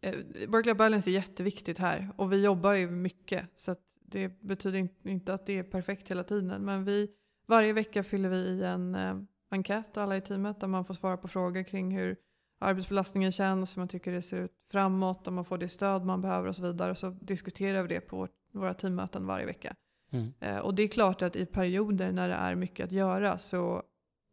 [0.00, 0.14] eh,
[0.48, 5.34] work-life balance är jätteviktigt här och vi jobbar ju mycket så det betyder in- inte
[5.34, 7.10] att det är perfekt hela tiden men vi,
[7.46, 9.16] varje vecka fyller vi i en eh,
[9.50, 12.16] enkät alla i teamet där man får svara på frågor kring hur
[12.58, 16.20] arbetsbelastningen känns, hur man tycker det ser ut framåt, om man får det stöd man
[16.20, 16.94] behöver och så vidare.
[16.94, 19.74] Så diskuterar vi det på vårt, våra teammöten varje vecka.
[20.10, 20.32] Mm.
[20.40, 23.82] Eh, och det är klart att i perioder när det är mycket att göra så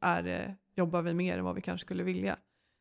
[0.01, 2.37] är det, jobbar vi mer än vad vi kanske skulle vilja.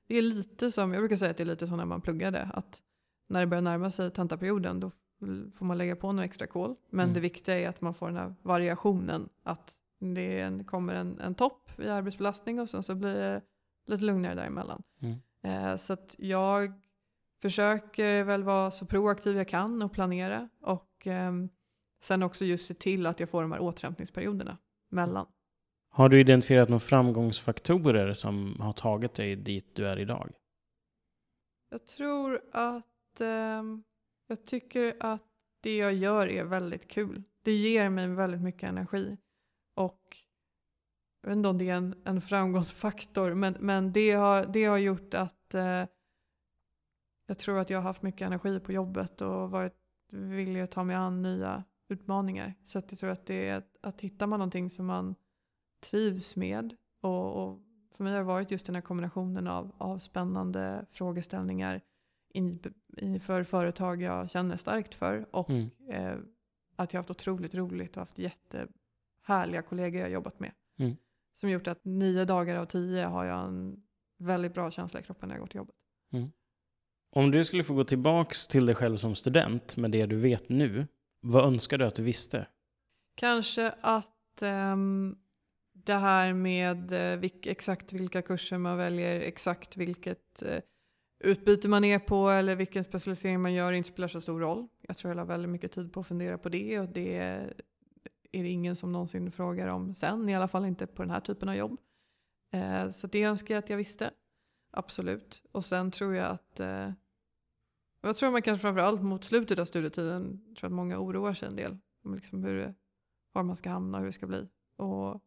[0.07, 2.51] Det är lite som, jag brukar säga att det är lite som när man pluggade,
[2.55, 2.81] att
[3.29, 4.91] när det börjar närma sig tentaperioden då
[5.55, 6.75] får man lägga på några extra kol.
[6.91, 7.15] Men Mm.
[7.15, 11.35] det viktiga är att man får den här variationen, att det en, kommer en, en
[11.35, 13.43] topp i arbetsbelastning och sen så blir det
[13.87, 14.83] lite lugnare däremellan.
[15.01, 15.19] Mm.
[15.43, 16.73] Eh, så att jag
[17.43, 21.49] försöker väl vara så proaktiv jag kan och planera och ehm,
[22.03, 24.59] sen också just se till att jag får de här återhämtningsperioderna
[24.91, 25.27] mellan.
[25.91, 30.33] Har du identifierat några framgångsfaktorer som har tagit dig dit du är idag?
[31.71, 33.83] Jag tror att ehm,
[34.27, 35.23] jag tycker att
[35.61, 37.23] det jag gör är väldigt kul.
[37.43, 39.17] Det ger mig väldigt mycket energi
[39.75, 40.17] och
[41.23, 44.79] jag vet inte om det är en, en framgångsfaktor men, men det, har, det har
[44.79, 45.85] gjort att eh,
[47.27, 49.75] jag tror att jag har haft mycket energi på jobbet och varit
[50.13, 52.55] villig att ta mig an nya utmaningar.
[52.65, 55.15] Så att jag tror att det är att, att hittar man någonting som man
[55.81, 57.61] trivs med och, och
[57.97, 61.81] för mig har det varit just den här kombinationen av, av spännande frågeställningar
[62.29, 62.63] in,
[62.97, 65.71] inför företag jag känner starkt för och Mm.
[65.89, 66.19] eh,
[66.77, 68.19] att jag har haft otroligt roligt och haft
[69.25, 70.53] jättehärliga kollegor jag jobbat med.
[70.79, 70.97] Mm.
[71.35, 73.77] Som gjort att nio dagar av tio har jag en
[74.19, 75.75] väldigt bra känsla i kroppen när jag går till jobbet.
[77.17, 80.49] Om du skulle få gå tillbaks till dig själv som student med det du vet
[80.49, 80.87] nu,
[81.21, 82.47] vad önskar du att du visste?
[83.15, 85.17] Kanske att ehm,
[85.73, 90.61] det här med eh, vilk, exakt vilka kurser man väljer, exakt vilket eh,
[91.25, 94.69] utbyte man är på eller vilken specialisering man gör inte spelar så stor roll.
[94.81, 97.53] Jag tror jag la väldigt mycket tid på att fundera på det och det
[98.39, 101.21] är det ingen som någonsin frågar om sen, i alla fall inte på den här
[101.21, 101.81] typen av jobb.
[102.51, 104.11] Eh, så det önskar jag att jag visste,
[104.71, 105.43] absolut.
[105.53, 106.93] Och sen tror jag att eh,
[108.01, 111.57] jag tror man kanske framförallt mot slutet av studietiden tror att många oroar sig en
[111.57, 112.75] del om liksom hur
[113.33, 114.49] var man ska hamna och hur det ska bli.
[114.77, 115.25] Och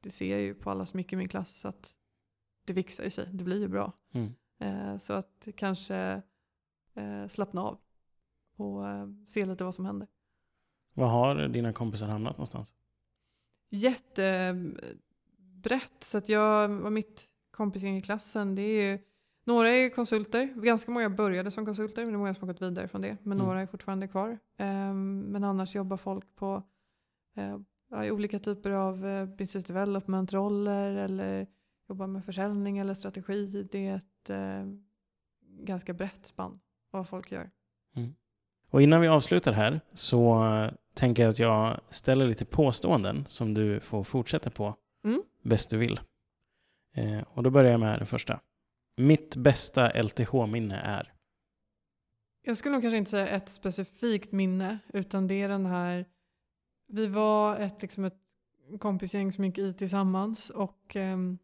[0.00, 1.96] det ser jag ju på alla som gick i min klass att
[2.66, 3.92] det fixar ju sig, det blir ju bra.
[4.12, 4.34] Mm.
[4.58, 6.22] Eh, så att kanske
[6.94, 7.78] eh, slappna av
[8.56, 10.08] och eh, se lite vad som händer.
[11.00, 12.74] Var har dina kompisar hamnat någonstans?
[13.70, 18.98] Jättebrett, så att jag och mitt kompisgäng i klassen, det är ju
[19.44, 22.62] några är konsulter, ganska många började som konsulter, men det är många som har gått
[22.62, 23.16] vidare från det.
[23.22, 23.46] Men Mm.
[23.46, 24.38] några är fortfarande kvar.
[24.56, 26.62] Ehm, men annars jobbar folk på
[27.36, 27.58] eh,
[28.04, 31.46] i olika typer av eh, business development-roller eller
[31.88, 33.66] jobbar med försäljning eller strategi.
[33.72, 34.64] Det är ett eh,
[35.40, 37.50] ganska brett spann vad folk gör.
[38.72, 40.44] Och innan vi avslutar här så
[40.94, 45.22] tänker jag att jag ställer lite påståenden som du får fortsätta på Mm.
[45.42, 46.00] bäst du vill.
[46.94, 48.40] Eh, och då börjar jag med det första.
[48.96, 51.12] Mitt bästa LTH-minne är?
[52.42, 56.04] Jag skulle nog kanske inte säga ett specifikt minne, utan det är den här,
[56.88, 58.18] vi var ett, liksom ett
[58.78, 61.38] kompisgäng som gick i tillsammans och ehm,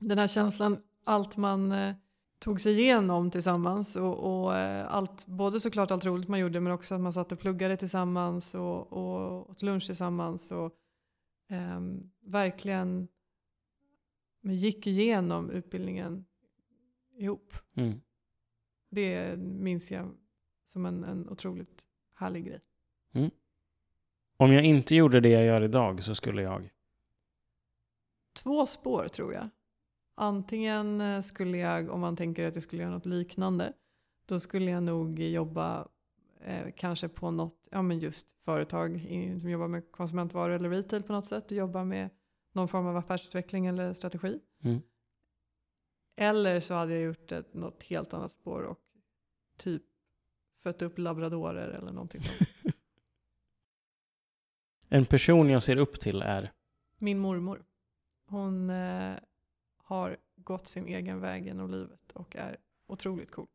[0.00, 1.94] den här känslan, allt man eh,
[2.40, 6.72] tog sig igenom tillsammans och, och eh, allt, både såklart allt roligt man gjorde men
[6.72, 10.74] också att man satt och pluggade tillsammans och, och åt lunch tillsammans och
[11.48, 13.08] ehm, verkligen
[14.40, 16.24] vi gick igenom utbildningen
[17.16, 17.54] ihop.
[17.74, 18.00] Mm.
[18.90, 20.08] Det minns jag
[20.66, 22.60] som en, en otroligt härlig grej.
[24.36, 26.70] Om jag inte gjorde det jag gör idag så skulle jag?
[28.32, 29.48] Två spår tror jag.
[30.20, 33.72] Antingen eh, skulle jag, om man tänker att jag skulle göra något liknande,
[34.26, 35.88] då skulle jag nog jobba
[36.40, 39.06] eh, kanske på något, ja men just företag
[39.40, 42.10] som jobbar med konsumentvaror eller retail på något sätt, och jobbar med
[42.52, 44.40] någon form av affärsutveckling eller strategi.
[44.62, 44.80] Mm.
[46.16, 48.78] Eller så hade jag gjort ett, något helt annat spår och
[49.56, 49.82] typ
[50.62, 52.48] fött upp labradorer eller någonting sånt.
[54.88, 56.52] En person jag ser upp till är
[56.98, 57.64] Min mormor.
[58.26, 59.16] Hon eh,
[59.90, 62.56] har gått sin egen väg genom livet och är
[62.88, 63.46] otroligt cool.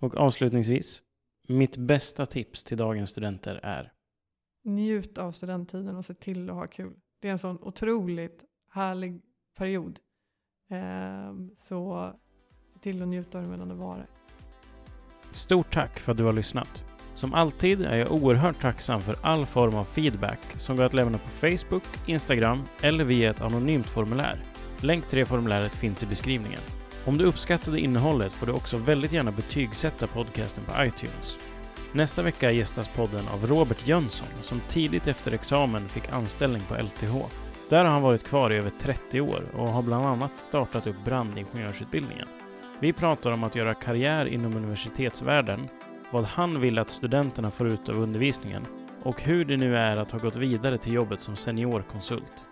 [0.00, 1.02] Och avslutningsvis,
[1.48, 3.92] mitt bästa tips till dagens studenter är
[4.64, 6.94] Njut av studenttiden och se till att ha kul.
[7.20, 9.22] Det är en sån otroligt härlig
[9.58, 9.98] period.
[10.70, 12.12] Eh, så
[12.72, 14.06] se till att njuta av det medan det varar.
[15.30, 16.84] Stort tack för att du har lyssnat.
[17.14, 21.18] Som alltid är jag oerhört tacksam för all form av feedback som går att lämna
[21.18, 24.51] på Facebook, Instagram eller via ett anonymt formulär.
[24.82, 26.60] Länk till det formuläret finns i beskrivningen.
[27.04, 31.38] Om du uppskattade innehållet får du också väldigt gärna betygsätta podcasten på iTunes.
[31.92, 37.14] Nästa vecka gästas podden av Robert Jönsson som tidigt efter examen fick anställning på LTH.
[37.70, 41.04] Där har han varit kvar i över 30 år och har bland annat startat upp
[41.04, 42.28] brandingenjörsutbildningen.
[42.80, 45.68] Vi pratar om att göra karriär inom universitetsvärlden,
[46.10, 48.66] vad han vill att studenterna får ut av undervisningen
[49.02, 52.46] och hur det nu är att ha gått vidare till jobbet som seniorkonsult.